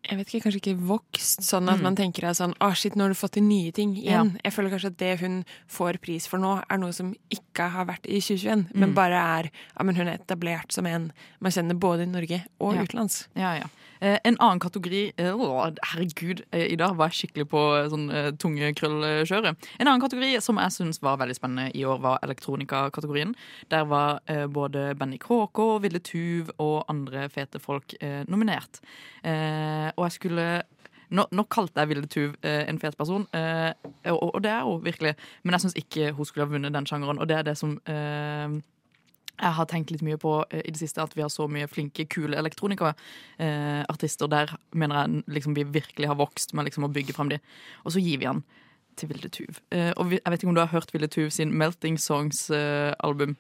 Jeg 0.04 0.18
vet 0.20 0.28
ikke, 0.34 0.44
kanskje 0.44 0.60
ikke 0.60 0.80
vokst 0.84 1.46
sånn 1.48 1.70
at 1.72 1.78
Mm. 1.80 1.84
man 1.84 1.96
tenker 1.96 2.26
at 2.28 2.36
sånn 2.36 2.54
ah, 2.60 2.74
shit, 2.76 2.94
nå 2.96 3.06
har 3.06 3.10
du 3.14 3.16
fått 3.16 3.32
til 3.38 3.44
nye 3.44 3.72
ting 3.72 3.96
igjen. 3.96 4.34
Jeg 4.44 4.52
føler 4.52 4.70
kanskje 4.70 4.88
at 4.92 4.98
det 4.98 5.20
hun 5.22 5.46
får 5.72 5.98
pris 6.04 6.28
for 6.28 6.38
nå, 6.40 6.62
er 6.70 6.78
noe 6.78 6.92
som 6.92 7.14
ikke 7.32 7.70
har 7.72 7.86
vært 7.86 8.06
i 8.06 8.20
2021, 8.20 8.68
men 8.76 8.90
Mm. 8.92 8.96
bare 8.96 9.14
er 9.16 9.50
Ja, 9.78 9.84
men 9.84 9.96
hun 9.96 10.08
er 10.10 10.18
etablert 10.18 10.72
som 10.74 10.86
en 10.86 11.14
man 11.40 11.52
kjenner 11.52 11.80
både 11.80 12.02
i 12.04 12.06
Norge 12.12 12.44
og 12.60 12.76
Ja. 12.76 12.84
utenlands. 12.84 13.28
Ja, 13.36 13.54
ja. 13.56 13.64
Eh, 14.04 14.18
en 14.28 14.36
annen 14.44 14.60
kategori 14.60 15.02
eh, 15.16 15.32
å, 15.32 15.50
Herregud, 15.94 16.42
eh, 16.52 16.66
i 16.74 16.76
dag 16.80 16.98
var 17.00 17.12
jeg 17.12 17.22
skikkelig 17.22 17.46
på 17.54 17.62
sånn 17.94 18.10
tunge 18.42 18.74
krøllkjøret. 18.76 19.70
En 19.80 19.88
annen 19.88 20.04
kategori 20.04 20.42
som 20.44 20.60
jeg 20.60 20.76
syns 20.76 21.00
var 21.04 21.22
veldig 21.22 21.38
spennende 21.38 21.70
i 21.72 21.86
år, 21.88 22.02
var 22.04 22.20
elektronikakategorien. 22.26 23.32
Der 23.72 23.88
var 23.88 24.20
både 24.52 24.92
Benny 25.00 25.20
KK, 25.22 25.60
Ville 25.84 26.02
Tuv 26.04 26.52
og 26.58 26.84
andre 26.92 27.30
fete 27.32 27.62
folk 27.64 27.96
nominert. 28.28 28.82
Og 29.24 30.04
jeg 30.04 30.16
skulle 30.18 30.48
nå, 31.14 31.26
nå 31.32 31.46
kalte 31.52 31.82
jeg 31.82 31.92
Ville 31.92 32.10
Tuv 32.10 32.36
eh, 32.42 32.64
en 32.70 32.80
fet 32.82 32.98
person, 32.98 33.26
eh, 33.38 33.72
og, 34.12 34.36
og 34.36 34.44
det 34.44 34.52
er 34.54 34.68
hun 34.68 34.84
virkelig. 34.86 35.14
Men 35.44 35.56
jeg 35.56 35.66
syns 35.66 35.80
ikke 35.80 36.12
hun 36.18 36.28
skulle 36.28 36.48
ha 36.48 36.54
vunnet 36.54 36.74
den 36.74 36.88
sjangeren, 36.90 37.22
og 37.22 37.30
det 37.30 37.40
er 37.40 37.48
det 37.48 37.58
som 37.60 37.78
jeg 39.40 39.56
har 39.58 39.70
tenkt 39.70 39.92
litt 39.94 40.04
mye 40.06 40.20
på 40.22 40.36
eh, 40.50 40.62
i 40.64 40.74
det 40.74 40.82
siste 40.82 41.04
at 41.04 41.16
vi 41.18 41.24
har 41.26 41.32
så 41.34 41.48
mye 41.52 41.70
flinke, 41.72 42.06
kule 42.12 42.38
elektronikaartister. 42.40 44.30
Der 44.32 44.54
mener 44.72 45.04
jeg 45.04 45.24
liksom 45.40 45.56
vi 45.58 45.66
virkelig 45.66 46.12
har 46.12 46.20
vokst 46.20 46.54
med 46.54 46.70
liksom 46.70 46.88
å 46.88 46.92
bygge 46.94 47.16
frem 47.18 47.34
de. 47.34 47.40
Og 47.84 47.96
så 47.96 48.04
gir 48.04 48.22
vi 48.22 48.30
han 48.30 48.44
til 49.00 49.10
Vilde 49.10 49.32
Tuv. 49.34 49.58
Eh, 49.74 49.92
og 49.98 50.14
jeg 50.14 50.22
vet 50.26 50.42
ikke 50.42 50.52
om 50.52 50.60
du 50.60 50.64
har 50.66 50.74
hørt 50.76 50.94
Vilde 50.94 51.10
Tuv 51.12 51.34
sin 51.34 51.56
Melting 51.58 51.98
Songs-album. 52.02 53.36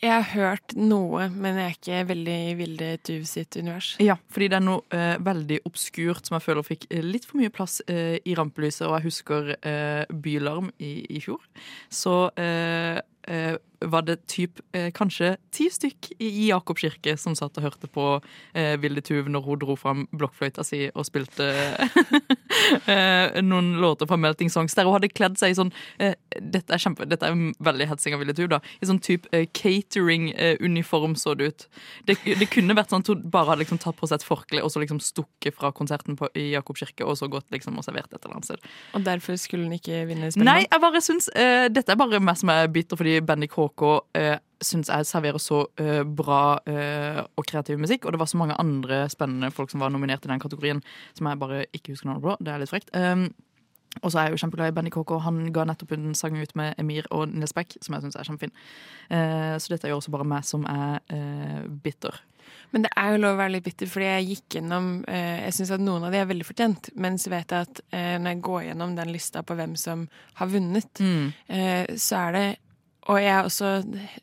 Jeg 0.00 0.10
har 0.10 0.26
hørt 0.32 0.72
noe, 0.74 1.28
men 1.30 1.58
jeg 1.60 1.68
er 1.68 1.76
ikke 1.76 1.98
veldig 2.08 2.36
i 2.48 2.54
Vilde 2.58 2.88
Tuv 3.06 3.26
sitt 3.28 3.54
univers. 3.54 3.92
Ja, 4.02 4.16
fordi 4.32 4.48
det 4.50 4.58
er 4.58 4.64
noe 4.66 4.82
eh, 4.96 5.14
veldig 5.22 5.60
obskurt 5.68 6.26
som 6.26 6.36
jeg 6.38 6.46
føler 6.48 6.66
fikk 6.66 6.88
eh, 6.90 7.04
litt 7.06 7.28
for 7.28 7.38
mye 7.38 7.52
plass 7.54 7.78
eh, 7.86 8.16
i 8.26 8.34
rampelyset. 8.38 8.88
Og 8.88 8.96
jeg 8.98 9.06
husker 9.10 9.52
eh, 9.56 10.10
Bylarm 10.10 10.72
i, 10.82 10.92
i 11.06 11.22
fjor. 11.22 11.44
Så 11.92 12.16
eh, 12.40 12.98
eh, 13.30 13.54
var 13.80 14.02
det 14.02 14.16
typ 14.28 14.60
eh, 14.76 14.90
kanskje 14.92 15.34
ti 15.54 15.68
stykk 15.72 16.10
i, 16.18 16.48
Jakob 16.50 16.78
kirke 16.78 17.16
som 17.20 17.34
satt 17.38 17.56
og 17.58 17.64
hørte 17.64 17.88
på 17.90 18.06
eh, 18.54 18.76
Vilde 18.80 19.02
Tuv 19.04 19.30
når 19.32 19.46
hun 19.46 19.60
dro 19.62 19.76
fram 19.78 20.06
blokkfløyta 20.12 20.64
si 20.66 20.82
og 20.90 21.06
spilte 21.08 21.46
eh, 22.90 23.40
noen 23.44 23.72
låter 23.80 24.08
fra 24.10 24.18
Melting 24.20 24.50
Songs, 24.52 24.74
der 24.76 24.88
hun 24.88 24.98
hadde 24.98 25.12
kledd 25.12 25.38
seg 25.40 25.54
i 25.54 25.58
sånn 25.58 25.72
eh, 26.02 26.16
Dette 26.40 26.74
er 26.74 26.82
kjempe, 26.82 27.08
dette 27.08 27.26
er 27.26 27.38
veldig 27.62 27.88
hetsing 27.90 28.16
av 28.16 28.22
Vilde 28.22 28.36
Tuv, 28.36 28.50
da. 28.52 28.60
I 28.80 28.90
sånn 28.90 29.00
type 29.04 29.30
eh, 29.36 29.46
catering-uniform, 29.56 31.16
så 31.18 31.34
det 31.38 31.50
ut. 31.50 31.66
Det, 32.08 32.16
det 32.24 32.50
kunne 32.52 32.76
vært 32.76 32.92
sånn 32.92 33.04
at 33.04 33.12
hun 33.12 33.24
bare 33.32 33.52
hadde 33.52 33.64
liksom 33.64 33.80
tatt 33.82 33.98
på 33.98 34.08
seg 34.10 34.20
et 34.20 34.26
forkle 34.26 34.64
og 34.64 34.72
så 34.72 34.82
liksom 34.82 35.00
stukket 35.04 35.56
fra 35.56 35.72
konserten 35.76 36.18
på, 36.20 36.28
i 36.38 36.50
Jakob 36.52 36.78
kirke 36.78 37.06
og 37.06 37.16
så 37.18 37.30
gått 37.32 37.48
liksom 37.54 37.78
og 37.80 37.86
servert 37.86 38.12
et 38.12 38.20
eller 38.20 38.38
annet 38.38 38.50
sted. 38.50 38.70
Og 38.96 39.06
derfor 39.06 39.40
skulle 39.40 39.68
hun 39.68 39.76
ikke 39.78 40.04
vinne 40.08 40.30
Nei, 40.40 40.60
jeg 40.66 40.82
bare 40.82 41.00
syns 41.04 41.28
eh, 41.34 41.66
Dette 41.72 41.94
er 41.94 41.98
bare 41.98 42.20
meg 42.22 42.38
som 42.38 42.52
er 42.52 42.68
bitter 42.72 42.98
fordi 43.00 43.18
Benny 43.24 43.48
KK 43.70 43.90
uh, 44.18 44.36
syns 44.60 44.90
jeg 44.92 45.06
serverer 45.08 45.40
så 45.40 45.62
eh, 45.80 46.02
bra 46.04 46.60
eh, 46.68 47.20
og 47.24 47.46
kreativ 47.48 47.78
musikk. 47.80 48.04
Og 48.04 48.12
det 48.12 48.20
var 48.20 48.28
så 48.28 48.40
mange 48.40 48.58
andre 48.60 49.06
spennende 49.08 49.48
folk 49.54 49.72
som 49.72 49.80
var 49.80 49.92
nominert 49.92 50.26
i 50.26 50.28
den 50.28 50.42
kategorien, 50.42 50.82
som 51.16 51.30
jeg 51.30 51.40
bare 51.40 51.62
ikke 51.72 51.94
husker 51.94 52.10
navnet 52.10 52.26
på. 52.26 52.34
Det 52.44 52.52
er 52.52 52.60
litt 52.60 52.72
frekt. 52.72 52.92
Um, 52.92 53.30
Og 54.04 54.12
så 54.12 54.20
er 54.20 54.28
jeg 54.28 54.36
jo 54.36 54.40
kjempeglad 54.44 54.70
i 54.70 54.74
Benny 54.76 54.90
KK. 54.94 55.16
Han 55.24 55.38
ga 55.50 55.64
nettopp 55.66 55.96
en 55.96 56.12
sang 56.14 56.36
ut 56.38 56.52
med 56.54 56.76
Emir 56.78 57.08
og 57.10 57.32
Nils 57.32 57.52
Beck, 57.56 57.74
som 57.82 57.96
jeg 57.96 58.04
syns 58.04 58.16
er 58.20 58.28
kjempefin. 58.28 58.52
Eh, 59.10 59.56
så 59.58 59.72
dette 59.72 59.88
er 59.88 59.90
jo 59.90 59.96
også 59.98 60.12
bare 60.14 60.28
meg 60.30 60.46
som 60.46 60.62
er 60.70 61.00
eh, 61.10 61.64
bitter. 61.66 62.20
Men 62.70 62.86
det 62.86 62.92
er 62.94 63.10
jo 63.10 63.18
lov 63.24 63.34
å 63.34 63.40
være 63.40 63.56
litt 63.56 63.66
bitter, 63.66 63.90
fordi 63.90 64.06
jeg 64.06 64.28
gikk 64.28 64.56
gjennom 64.60 65.04
eh, 65.10 65.42
Jeg 65.42 65.56
syns 65.56 65.74
at 65.74 65.82
noen 65.82 66.06
av 66.06 66.14
de 66.14 66.20
er 66.22 66.30
veldig 66.30 66.46
fortjent, 66.46 66.92
men 67.02 67.18
så 67.18 67.34
vet 67.34 67.50
jeg 67.50 67.66
at 67.66 67.82
eh, 67.90 68.14
når 68.22 68.36
jeg 68.36 68.42
går 68.46 68.62
gjennom 68.68 68.94
den 68.94 69.10
lista 69.10 69.42
på 69.42 69.58
hvem 69.58 69.74
som 69.74 70.06
har 70.38 70.50
vunnet, 70.54 71.02
eh, 71.50 71.90
så 71.98 72.22
er 72.28 72.38
det 72.38 72.46
Og 73.08 73.16
jeg 73.22 73.30
er 73.32 73.42
også 73.44 73.68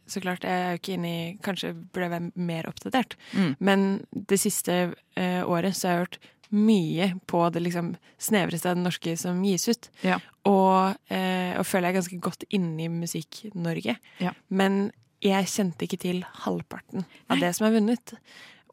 Så 0.08 0.22
klart, 0.22 0.44
jeg 0.44 0.52
er 0.52 0.70
jo 0.76 0.78
ikke 0.82 0.94
inne 0.94 1.08
i 1.10 1.38
Kanskje 1.44 1.74
burde 1.74 2.04
jeg 2.06 2.12
være 2.12 2.32
mer 2.36 2.68
oppdatert, 2.70 3.16
Mm. 3.34 3.56
men 3.60 4.06
det 4.14 4.40
siste 4.40 4.94
eh, 5.18 5.42
året 5.44 5.76
så 5.76 5.88
har 5.88 5.94
jeg 5.96 6.06
hørt 6.06 6.18
mye 6.52 7.20
på 7.28 7.42
det 7.52 7.62
liksom 7.64 7.96
snevreste 8.18 8.70
av 8.70 8.76
det 8.78 8.84
norske 8.86 9.18
som 9.20 9.42
gis 9.44 9.68
ut. 9.68 9.90
Ja. 10.04 10.20
Og, 10.46 10.96
eh, 11.12 11.58
og 11.60 11.66
føler 11.66 11.90
jeg 11.90 11.98
ganske 11.98 12.20
godt 12.22 12.44
inne 12.50 12.86
i 12.86 12.88
Musikk-Norge. 12.88 13.98
Ja. 14.20 14.32
Men 14.50 14.92
jeg 15.22 15.46
kjente 15.52 15.84
ikke 15.84 16.00
til 16.00 16.22
halvparten 16.46 17.04
av 17.30 17.40
det 17.42 17.50
som 17.56 17.68
er 17.68 17.76
vunnet. 17.76 18.14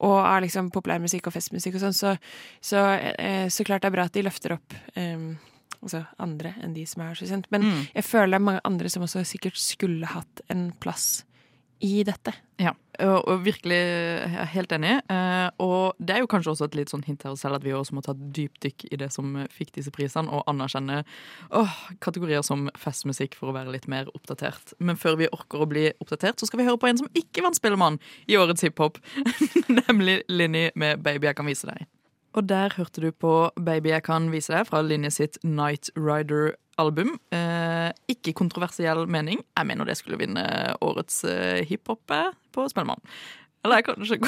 Og 0.04 0.18
av 0.20 0.42
liksom 0.44 0.70
populærmusikk 0.70 1.26
og 1.26 1.32
festmusikk 1.34 1.74
og 1.74 1.80
sånn, 1.80 1.94
så, 1.98 2.14
så, 2.60 2.84
eh, 3.18 3.48
så 3.48 3.64
klart 3.64 3.82
det 3.82 3.90
er 3.90 3.96
bra 3.96 4.04
at 4.04 4.12
de 4.12 4.22
løfter 4.22 4.52
opp 4.58 4.74
eh, 4.94 5.34
altså 5.84 6.02
andre 6.18 6.54
enn 6.64 6.74
de 6.76 6.86
som 6.88 7.04
er 7.04 7.14
så 7.18 7.28
kjent. 7.30 7.46
Men 7.54 7.62
Mm. 7.68 7.84
jeg 7.94 8.04
føler 8.08 8.34
det 8.34 8.40
er 8.40 8.48
mange 8.50 8.64
andre 8.64 8.90
som 8.90 9.02
også 9.06 9.24
sikkert 9.28 9.56
skulle 9.60 10.06
hatt 10.06 10.40
en 10.50 10.72
plass 10.80 11.24
i 11.84 12.02
dette. 12.06 12.32
Ja, 12.62 12.70
og, 13.02 13.26
og 13.28 13.40
virkelig 13.44 13.76
jeg 13.76 14.36
er 14.40 14.46
helt 14.54 14.72
enig. 14.72 14.92
Eh, 15.10 15.48
og 15.60 15.98
det 16.00 16.14
er 16.14 16.20
jo 16.22 16.28
kanskje 16.30 16.52
også 16.54 16.64
et 16.70 16.76
litt 16.78 16.88
sånn 16.92 17.02
hint 17.04 17.24
her 17.26 17.34
selv 17.36 17.58
at 17.58 17.64
vi 17.66 17.74
også 17.76 17.92
må 17.98 18.00
ta 18.06 18.14
et 18.14 18.22
dypdykk 18.32 18.86
i 18.94 18.96
det 19.02 19.10
som 19.12 19.34
fikk 19.52 19.72
disse 19.74 19.90
prisene, 19.92 20.30
og 20.32 20.46
anerkjenne 20.48 21.02
åh, 21.50 21.74
kategorier 22.00 22.46
som 22.46 22.70
festmusikk 22.78 23.34
for 23.36 23.50
å 23.50 23.56
være 23.58 23.74
litt 23.74 23.88
mer 23.90 24.06
oppdatert. 24.14 24.72
Men 24.78 24.96
før 24.96 25.18
vi 25.20 25.28
orker 25.34 25.60
å 25.60 25.68
bli 25.68 25.90
oppdatert, 26.00 26.38
så 26.40 26.46
skal 26.48 26.62
vi 26.62 26.68
høre 26.70 26.78
på 26.80 26.88
en 26.88 27.02
som 27.02 27.10
ikke 27.12 27.42
vant 27.44 27.58
Spellemann 27.58 27.98
i 28.30 28.38
årets 28.40 28.64
hiphop, 28.64 29.02
nemlig 29.88 30.22
Linni 30.30 30.70
med 30.74 31.02
'Baby, 31.02 31.26
jeg 31.26 31.36
kan 31.36 31.46
vise 31.50 31.66
deg'. 31.68 31.84
Og 32.34 32.46
der 32.50 32.74
hørte 32.76 33.00
du 33.00 33.10
på 33.12 33.50
'Baby, 33.56 33.88
jeg 33.94 34.02
kan 34.02 34.30
vise 34.32 34.52
deg' 34.52 34.66
fra 34.66 34.82
Linje 34.82 35.10
sitt 35.10 35.38
Night 35.44 35.90
Rider-album. 35.96 37.18
Eh, 37.32 37.92
ikke 38.10 38.32
kontroversiell 38.34 39.06
mening. 39.06 39.38
Jeg 39.56 39.66
mener 39.66 39.84
det 39.84 39.96
skulle 39.96 40.18
vinne 40.18 40.42
årets 40.82 41.22
eh, 41.24 41.64
hiphop 41.64 42.10
eh, 42.10 42.32
på 42.52 42.66
Spellemann. 42.68 43.00
Eller 43.64 43.76
jeg 43.80 43.84
kanskje 43.84 44.18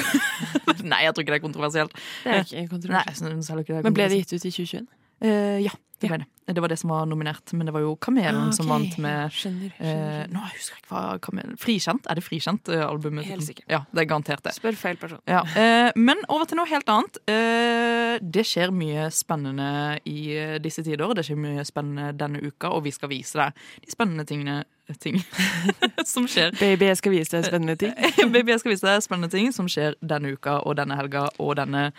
Nei, 0.87 1.03
jeg 1.03 1.13
tror 1.13 1.21
ikke 1.25 1.33
det 1.35 1.41
er 1.41 1.45
kontroversielt. 1.45 1.91
Det 2.23 2.31
er 2.33 2.45
ikke 2.45 2.69
kontroversielt. 2.71 3.67
Nei, 3.69 3.81
Men 3.83 3.93
ble 3.93 4.07
det 4.09 4.23
gitt 4.23 4.33
ut 4.33 4.45
i 4.47 4.53
2021? 4.55 4.87
Eh, 5.21 5.59
ja, 5.65 5.73
det 6.01 6.09
ble 6.11 6.17
det. 6.21 6.27
Det 6.47 6.61
var 6.63 6.71
det 6.71 6.77
som 6.79 6.91
var 6.93 7.05
nominert. 7.09 7.51
Men 7.57 7.67
det 7.67 7.73
var 7.75 7.81
jo 7.83 7.95
Kamelen 8.01 8.47
Ah, 8.47 8.51
som 8.55 8.69
vant 8.71 8.97
med 9.03 9.33
Skjønner. 9.35 9.71
eh, 9.73 9.73
skjønner, 9.73 9.73
skjønner. 9.77 10.29
Nå 10.33 10.43
husker 10.53 10.75
jeg 10.77 10.83
ikke 10.83 10.93
hva 10.93 11.01
Kamelen 11.25 11.57
Frikjent? 11.59 12.05
Er 12.09 12.15
det 12.19 12.23
Frikjent, 12.23 12.69
eh, 12.73 12.83
albumet? 12.85 13.25
Helt 13.29 13.43
sikkert. 13.47 13.67
Ja, 13.73 13.81
det 13.91 14.03
er 14.05 14.09
garantert 14.13 14.43
det. 14.45 14.53
Spør 14.55 14.77
feil 14.79 14.95
person. 15.01 15.19
Ja, 15.27 15.41
eh, 15.57 15.91
men 15.97 16.21
over 16.29 16.45
til 16.49 16.57
noe 16.61 16.69
helt 16.69 16.87
annet. 16.93 17.17
Eh, 17.27 17.96
det 18.21 18.43
skjer 18.47 18.71
mye 18.75 19.07
spennende 19.13 19.69
i 20.07 20.31
eh, 20.37 20.55
disse 20.63 20.83
tider. 20.85 21.13
Det 21.17 21.25
skjer 21.27 21.39
mye 21.41 21.65
spennende 21.67 22.11
denne 22.17 22.41
uka, 22.43 22.71
og 22.73 22.85
vi 22.87 22.93
skal 22.95 23.11
vise 23.11 23.39
deg 23.39 23.67
de 23.83 23.93
spennende 23.93 24.25
tingene 24.27 24.61
ting 25.03 25.19
som 26.13 26.27
skjer. 26.29 26.53
Baby, 26.59 26.87
jeg 26.91 26.99
skal 27.01 27.13
vise 27.15 27.35
deg 27.35 27.49
spennende 27.49 27.75
ting. 27.79 27.93
Baby, 28.33 28.53
jeg 28.55 28.63
skal 28.63 28.73
vise 28.73 28.87
deg 28.87 29.03
spennende 29.05 29.31
ting 29.33 29.51
som 29.55 29.69
skjer 29.71 29.97
denne 29.99 30.33
uka 30.37 30.61
og 30.63 30.77
denne 30.79 30.97
helga 30.99 31.27
og 31.43 31.57
denne, 31.59 31.89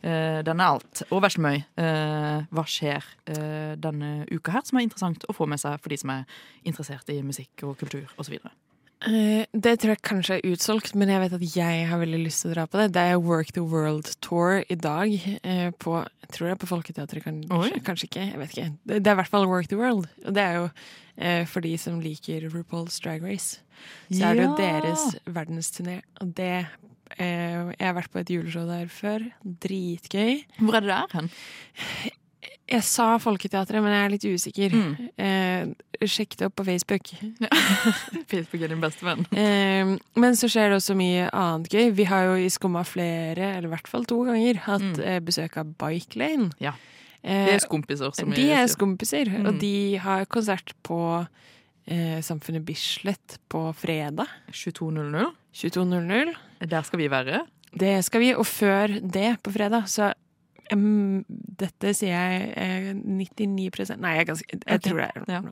eh, 0.00 0.40
denne 0.46 0.70
alt. 0.76 1.04
Og 1.10 1.22
Veslemøy, 1.24 1.60
uh, 1.80 2.48
hva 2.48 2.64
skjer 2.68 3.04
uh, 3.34 3.76
denne 3.80 4.24
uka 4.30 4.56
her 4.56 4.66
som 4.66 4.80
er 4.80 4.88
interessant 4.88 5.28
å 5.28 5.36
få 5.36 5.48
med 5.50 5.60
seg 5.62 5.78
for 5.82 5.92
de 5.92 6.00
som 6.00 6.16
er 6.16 6.42
interessert 6.64 7.12
i 7.12 7.20
musikk 7.26 7.68
og 7.68 7.78
kultur 7.82 8.08
osv.? 8.20 8.40
Eh, 9.06 9.46
Det 9.56 9.78
tror 9.80 9.94
jeg 9.94 10.02
kanskje 10.04 10.36
er 10.38 10.50
utsolgt, 10.52 10.94
men 10.94 11.08
jeg 11.08 11.20
vet 11.22 11.32
at 11.38 11.44
jeg 11.56 11.86
har 11.88 12.00
veldig 12.02 12.18
lyst 12.24 12.42
til 12.42 12.50
å 12.50 12.54
dra 12.54 12.66
på 12.68 12.80
det. 12.82 12.90
Det 12.92 13.04
er 13.12 13.20
Work 13.24 13.52
the 13.56 13.62
World 13.64 14.10
Tour 14.20 14.60
i 14.68 14.76
dag 14.76 15.14
eh, 15.42 15.70
på 15.80 15.94
Jeg 16.04 16.32
tror 16.34 16.46
det 16.46 16.52
er 16.52 16.60
på 16.60 16.68
Folketeatret, 16.70 17.24
kanskje, 17.24 17.80
kanskje 17.86 18.08
ikke. 18.10 18.26
Jeg 18.28 18.38
vet 18.42 18.52
ikke. 18.54 18.68
Det 18.84 19.00
er 19.00 19.16
i 19.16 19.20
hvert 19.22 19.32
fall 19.32 19.48
Work 19.48 19.70
the 19.72 19.78
World. 19.80 20.06
Og 20.26 20.34
det 20.36 20.44
er 20.44 20.58
jo 20.60 20.66
eh, 21.16 21.46
for 21.48 21.64
de 21.64 21.72
som 21.80 21.98
liker 22.04 22.46
RuPaul's 22.52 23.00
Drag 23.02 23.24
Race. 23.24 23.62
Så 24.12 24.22
er 24.28 24.36
det 24.36 24.44
jo 24.44 24.54
deres 24.60 25.06
verdensturné, 25.26 26.02
og 26.20 26.34
det 26.36 26.66
Jeg 27.18 27.74
har 27.80 27.94
vært 27.96 28.12
på 28.12 28.20
et 28.20 28.28
juleshow 28.30 28.68
der 28.68 28.86
før. 28.86 29.24
Dritgøy. 29.42 30.44
Hvor 30.60 30.76
er 30.78 30.84
det 30.84 30.92
der 30.92 31.16
hen? 31.16 31.30
Jeg 32.70 32.84
sa 32.86 33.16
Folketeatret, 33.18 33.82
men 33.82 33.90
jeg 33.92 34.04
er 34.06 34.12
litt 34.12 34.26
usikker. 34.30 34.74
Mm. 34.78 35.08
Eh, 35.18 36.06
sjekk 36.06 36.36
det 36.38 36.46
opp 36.46 36.54
på 36.60 36.64
Facebook. 36.68 37.10
Facebook 38.30 38.62
er 38.62 38.70
din 38.72 38.80
beste 38.82 39.04
venn. 39.06 39.24
Eh, 39.34 39.96
men 40.22 40.38
så 40.38 40.46
skjer 40.50 40.70
det 40.70 40.78
også 40.78 40.94
mye 40.98 41.26
annet 41.34 41.68
gøy. 41.74 41.88
Vi 41.98 42.06
har 42.10 42.28
jo 42.30 42.36
i 42.38 42.46
Skumma 42.52 42.84
flere, 42.86 43.56
eller 43.56 43.66
i 43.68 43.72
hvert 43.74 43.90
fall 43.90 44.06
to 44.08 44.20
ganger, 44.28 44.60
hatt 44.68 44.86
Mm. 44.86 45.02
eh, 45.04 45.18
besøk 45.20 45.56
av 45.60 45.74
Bike 45.82 46.16
Lane. 46.20 46.50
Ja. 46.62 46.72
De 47.22 47.28
Det 47.28 47.52
er 47.58 47.58
skompiser, 47.60 48.14
som 48.16 48.30
de 48.32 48.46
er 48.50 48.66
skompiser, 48.72 49.28
Mm. 49.28 49.46
og 49.50 49.58
de 49.60 49.96
har 50.00 50.24
konsert 50.26 50.72
på 50.82 51.26
eh, 51.86 52.20
Samfunnet 52.22 52.64
Bislett 52.64 53.38
på 53.50 53.74
fredag 53.76 54.26
22.00. 54.52 55.26
22.00. 55.52 56.34
Der 56.70 56.82
skal 56.82 56.98
vi 56.98 57.08
være. 57.10 57.42
Det 57.76 58.04
skal 58.04 58.20
vi, 58.20 58.32
og 58.34 58.46
før 58.46 58.86
det 59.02 59.42
på 59.42 59.52
fredag, 59.52 59.84
så 59.90 60.12
em, 60.74 61.22
dette 61.28 61.92
sier 61.96 62.14
jeg 62.14 62.48
eh, 62.56 62.88
99 62.96 63.96
Nei, 64.00 64.14
jeg, 64.18 64.28
ganske, 64.30 64.46
jeg 64.50 64.62
okay. 64.64 64.80
tror 64.84 65.02
det 65.02 65.08
er 65.10 65.34
Ja. 65.36 65.42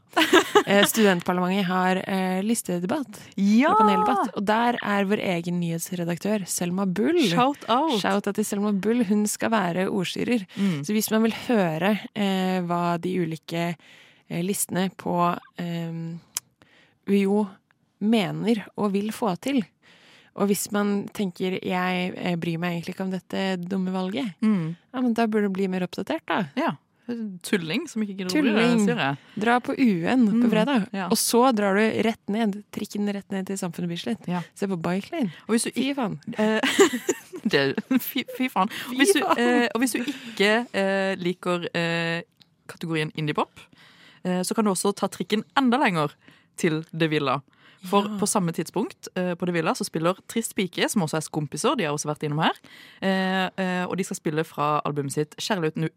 Eh, 0.68 0.83
Studentparlamentet 0.88 1.68
har 1.68 2.00
eh, 2.02 2.40
listedebatt. 2.44 3.20
Ja! 3.37 3.74
paneldebatt. 3.78 4.33
Og 4.37 4.46
der 4.48 4.78
er 4.83 5.09
vår 5.09 5.22
egen 5.37 5.61
nyhetsredaktør 5.62 6.44
Selma 6.50 6.87
Bull. 6.87 7.20
Shout 7.31 7.64
out! 7.68 7.98
Shout 8.02 8.28
out 8.28 8.38
til 8.38 8.46
Selma 8.46 8.72
Bull. 8.72 9.04
Hun 9.09 9.26
skal 9.31 9.52
være 9.54 9.88
ordstyrer. 9.88 10.44
Mm. 10.57 10.83
Så 10.87 10.96
hvis 10.96 11.11
man 11.14 11.24
vil 11.26 11.37
høre 11.46 11.94
eh, 12.14 12.59
hva 12.66 12.98
de 13.02 13.14
ulike 13.22 13.64
eh, 13.70 14.42
listene 14.44 14.88
på 14.98 15.16
eh, 15.61 16.02
UiO 17.09 17.46
mener 17.98 18.66
og 18.76 18.92
vil 18.94 19.11
få 19.14 19.35
til, 19.42 19.62
og 20.38 20.48
hvis 20.51 20.68
man 20.72 21.09
tenker 21.14 21.59
jeg 21.61 22.12
eh, 22.16 22.37
bryr 22.40 22.59
meg 22.62 22.77
egentlig 22.79 22.94
ikke 22.96 23.05
om 23.07 23.11
dette 23.14 23.46
dumme 23.68 23.90
valget, 23.94 24.35
Mm. 24.40 24.77
ja, 24.94 25.01
men 25.03 25.14
da 25.18 25.27
burde 25.27 25.48
du 25.51 25.57
bli 25.59 25.66
mer 25.68 25.83
oppdatert, 25.88 26.22
da. 26.31 26.44
Ja. 26.57 26.77
Tulling 27.42 27.87
som 27.88 28.03
ikke 28.05 28.18
gidder 28.18 28.29
å 28.29 28.35
bry 28.37 28.51
Tulling. 28.53 28.57
deg, 28.77 28.81
sier 28.85 28.98
jeg. 29.01 29.16
Dra 29.40 29.55
på 29.64 29.72
UN 29.81 30.27
på 30.29 30.42
Mm, 30.44 30.51
fredag, 30.53 30.88
ja. 30.92 31.07
og 31.09 31.16
så 31.16 31.40
drar 31.57 31.74
du 31.79 32.03
rett 32.05 32.29
ned, 32.29 32.59
trikken 32.70 33.09
rett 33.16 33.31
ned 33.33 33.46
til 33.48 33.57
Samfunnet 33.57 33.88
Bislett. 33.88 34.29
Ja. 34.29 34.42
Se 34.55 34.68
på 34.68 34.77
Bike 34.77 35.09
Lane. 35.14 35.33
Og 35.48 35.55
hvis 35.57 35.64
du 35.64 35.70
Fy 35.72 35.94
faen. 35.96 36.18
Eh, 37.48 37.72
fy, 38.03 38.24
fy 38.37 38.48
faen. 38.53 38.68
Og 38.90 38.96
hvis, 38.98 39.14
du, 39.16 39.22
eh, 39.40 39.68
og 39.72 39.81
hvis 39.81 39.94
du 39.94 40.03
ikke 40.05 40.66
eh, 40.77 41.14
liker 41.16 41.64
eh, 41.72 42.20
kategorien 42.68 43.11
indiepop, 43.16 43.61
eh, 44.27 44.42
så 44.44 44.55
kan 44.55 44.66
du 44.66 44.72
også 44.74 44.92
ta 44.98 45.09
trikken 45.09 45.44
enda 45.57 45.79
lenger 45.81 46.12
til 46.61 46.83
Det 46.92 47.09
Villa. 47.09 47.38
For 47.84 48.02
Ja. 48.02 48.18
på 48.18 48.26
samme 48.26 48.52
tidspunkt 48.52 49.08
uh, 49.16 49.34
på 49.38 49.46
The 49.46 49.52
Villa 49.52 49.74
så 49.74 49.84
spiller 49.84 50.18
Trist 50.28 50.54
pike, 50.56 50.88
som 50.88 51.02
også 51.02 51.16
er 51.16 51.20
skompiser, 51.20 51.76
de 51.78 51.84
har 51.84 51.92
også 51.92 52.08
vært 52.10 52.24
innom 52.26 52.42
her. 52.42 52.56
Uh, 53.02 53.46
uh, 53.58 53.84
og 53.90 53.96
de 53.98 54.04
skal 54.04 54.16
spille 54.18 54.44
fra 54.44 54.80
albumet 54.84 55.12
sitt 55.14 55.36
Kjærlighet 55.38 55.78
uten 55.78 55.88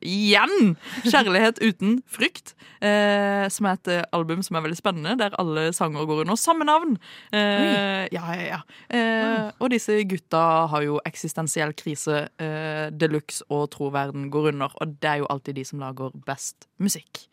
Igjen! 0.00 0.76
Kjærlighet 1.04 1.60
uten 1.62 2.02
frykt. 2.08 2.54
Som 2.80 3.66
er 3.66 3.76
et 3.76 3.88
album 4.12 4.42
som 4.42 4.56
er 4.56 4.64
veldig 4.64 4.76
spennende, 4.76 5.18
der 5.18 5.34
alle 5.38 5.72
sanger 5.72 6.04
går 6.06 6.20
under 6.24 6.36
samme 6.36 6.64
navn. 6.64 6.96
Ja, 7.32 8.06
ja, 8.12 8.60
ja. 8.90 9.50
Og 9.60 9.70
disse 9.70 9.96
gutta 10.08 10.66
har 10.70 10.84
jo 10.84 10.98
eksistensiell 11.06 11.74
krise 11.76 12.26
eh, 12.40 12.90
de 12.92 13.08
luxe 13.10 13.44
og 13.52 13.70
tror 13.74 13.94
verden 13.94 14.30
går 14.32 14.52
under. 14.52 14.74
Og 14.80 14.96
det 15.02 15.10
er 15.10 15.22
jo 15.22 15.30
alltid 15.30 15.58
de 15.58 15.64
som 15.68 15.82
lager 15.82 16.14
best 16.26 16.68
musikk. 16.78 17.26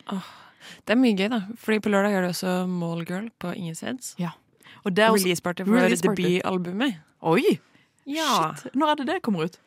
Det 0.85 0.95
er 0.95 0.99
mye 1.01 1.15
gøy, 1.17 1.29
da. 1.33 1.41
Fordi 1.57 1.79
på 1.85 1.89
lørdag 1.93 2.13
er 2.17 2.21
det 2.27 2.29
også 2.35 2.53
Mallgirl 2.69 3.29
på 3.41 3.53
Ingeseds. 3.57 4.13
Og 4.85 4.95
det 4.95 5.03
er 5.05 5.09
også, 5.13 5.25
Releaseparty 5.25 5.63
for 5.67 5.75
Release 5.77 6.01
party. 6.05 6.21
debutalbumet. 6.23 6.95
Oi! 7.21 7.59
Ja. 8.09 8.53
Shit. 8.57 8.71
Når 8.75 8.91
er 8.91 8.95
det 9.01 9.07
det 9.11 9.19
kommer 9.21 9.45
ut? 9.45 9.59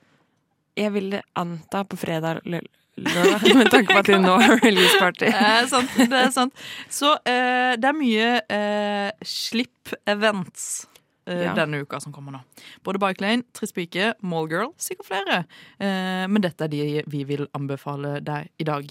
Jeg 0.76 0.90
ville 0.92 1.20
anta 1.38 1.84
på 1.86 1.96
fredag 1.96 2.40
eller 2.44 2.64
lørdag, 2.98 3.44
med 3.60 3.70
tanke 3.70 3.92
på 3.94 3.98
at 4.02 4.08
de 4.10 4.18
nå 4.18 4.32
har 4.42 4.58
releaseparty. 4.64 5.28
Det 5.30 5.34
er. 5.34 6.08
Det 6.10 6.18
er 6.24 6.32
sant. 6.34 6.64
Så 6.90 7.12
eh, 7.30 7.76
det 7.78 7.86
er 7.92 7.94
mye 7.98 8.26
eh, 8.50 9.12
slipp-events. 9.22 10.86
eh, 11.26 11.44
Ja. 11.46 11.54
Denne 11.56 11.80
uka 11.82 12.00
som 12.00 12.12
kommer 12.12 12.32
nå. 12.32 12.40
Både 12.84 12.98
Bike 13.00 13.20
Lane, 13.22 13.42
Trist 13.56 13.74
pike, 13.74 14.10
Mallgirl, 14.22 14.72
sikkert 14.76 15.06
flere. 15.08 15.38
Eh, 15.80 16.26
men 16.28 16.42
dette 16.42 16.64
er 16.66 16.68
de 16.68 17.02
vi 17.06 17.22
vil 17.24 17.46
anbefale 17.56 18.18
deg 18.20 18.50
i 18.60 18.64
dag. 18.68 18.90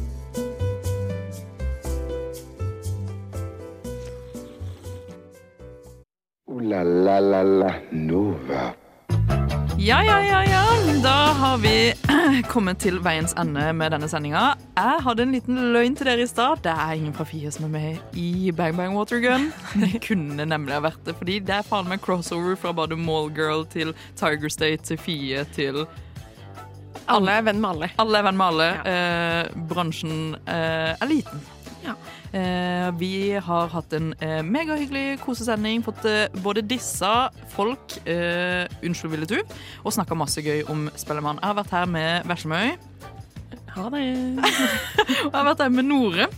La 6.61 6.83
la 6.83 7.19
la 7.19 7.41
la 7.41 7.73
Nova. 7.91 8.73
Ja, 9.77 10.03
ja, 10.03 10.19
ja, 10.21 10.43
ja. 10.45 10.63
Da 11.03 11.33
har 11.33 11.57
vi 11.57 11.93
kommet 12.53 12.79
til 12.79 12.99
veiens 13.01 13.33
ende 13.39 13.63
med 13.73 13.91
denne 13.95 14.09
sendinga. 14.09 14.53
Jeg 14.77 14.99
hadde 15.05 15.23
en 15.25 15.33
liten 15.33 15.57
løgn 15.73 15.95
til 15.97 16.05
dere 16.11 16.21
i 16.21 16.29
stad. 16.29 16.61
Det 16.61 16.73
er 16.73 16.99
ingen 16.99 17.15
fra 17.17 17.25
Fie 17.25 17.51
som 17.51 17.65
er 17.65 17.73
med 17.73 18.17
i 18.17 18.51
Bang 18.51 18.77
Bang 18.77 18.93
Watergun. 18.97 19.49
Det 19.81 20.03
kunne 20.05 20.45
nemlig 20.45 20.77
ha 20.77 20.83
vært 20.85 21.01
det, 21.05 21.15
fordi 21.17 21.39
det 21.39 21.55
er 21.57 21.65
faen 21.65 21.89
meg 21.89 22.03
crossover 22.05 22.55
fra 22.59 22.75
både 22.77 22.99
Mallgirl 22.99 23.65
til 23.73 23.95
Tiger 24.19 24.53
State 24.53 24.85
til 24.91 25.01
Fie 25.01 25.45
til 25.55 25.85
Alle 27.09 27.39
er 27.39 27.47
venn 27.49 27.63
med 27.63 27.69
alle. 27.73 27.89
Alle 27.99 28.21
er 28.21 28.29
venn 28.29 28.37
med 28.37 28.47
alle. 28.53 28.69
Eh, 28.91 29.65
bransjen 29.71 30.37
eh, 30.45 30.93
er 30.93 31.09
liten. 31.09 31.41
Eh, 32.31 32.87
vi 32.99 33.13
har 33.43 33.71
hatt 33.73 33.93
en 33.97 34.13
eh, 34.23 34.39
megahyggelig 34.45 35.19
kosesending. 35.23 35.83
Fått 35.85 36.05
eh, 36.09 36.27
både 36.43 36.63
dissa 36.65 37.31
folk, 37.55 37.97
eh, 38.05 38.69
unnskyld 38.85 39.11
Ville 39.15 39.27
du, 39.29 39.39
og 39.83 39.95
snakka 39.95 40.15
masse 40.17 40.43
gøy 40.45 40.63
om 40.71 40.87
Spellemann. 40.99 41.41
Jeg 41.41 41.51
har 41.51 41.59
vært 41.59 41.75
her 41.75 41.89
med 41.91 42.29
Veslemøy. 42.29 42.77
Ha 43.75 43.89
det. 43.93 44.05
og 45.25 45.27
jeg 45.27 45.35
har 45.35 45.51
vært 45.51 45.65
her 45.65 45.75
med 45.75 45.87
Nore. 45.89 46.29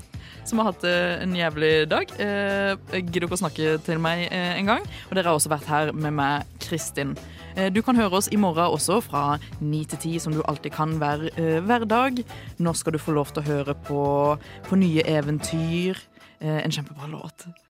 Som 0.43 0.59
har 0.59 0.73
hatt 0.73 0.83
eh, 0.87 1.21
en 1.23 1.35
jævlig 1.37 1.73
dag. 1.91 2.09
Eh, 2.19 2.73
Gidder 2.97 3.27
dere 3.27 3.37
å 3.37 3.39
snakke 3.39 3.77
til 3.85 4.01
meg 4.03 4.25
eh, 4.27 4.57
en 4.57 4.73
gang? 4.73 4.89
Og 5.07 5.15
dere 5.15 5.29
har 5.29 5.37
også 5.39 5.51
vært 5.53 5.69
her 5.71 5.93
med 5.95 6.17
meg, 6.17 6.49
Kristin. 6.63 7.15
Eh, 7.55 7.69
Du 7.73 7.81
kan 7.81 7.95
høre 7.95 8.17
oss 8.17 8.29
i 8.31 8.35
morgen 8.39 8.71
også, 8.73 8.99
fra 9.03 9.37
ni 9.61 9.83
til 9.85 9.97
ti, 10.01 10.13
som 10.19 10.33
du 10.33 10.41
alltid 10.47 10.71
kan 10.73 10.97
hver, 10.97 11.29
eh, 11.37 11.59
hver 11.61 11.85
dag. 11.85 12.23
Nå 12.59 12.73
skal 12.75 12.93
du 12.93 12.97
få 12.99 13.13
lov 13.13 13.27
til 13.33 13.43
å 13.43 13.45
høre 13.45 13.75
på, 13.75 14.37
på 14.69 14.75
nye 14.75 15.03
eventyr. 15.05 15.97
Eh, 16.41 16.61
En 16.65 16.71
kjempebra 16.71 17.07
låt. 17.09 17.45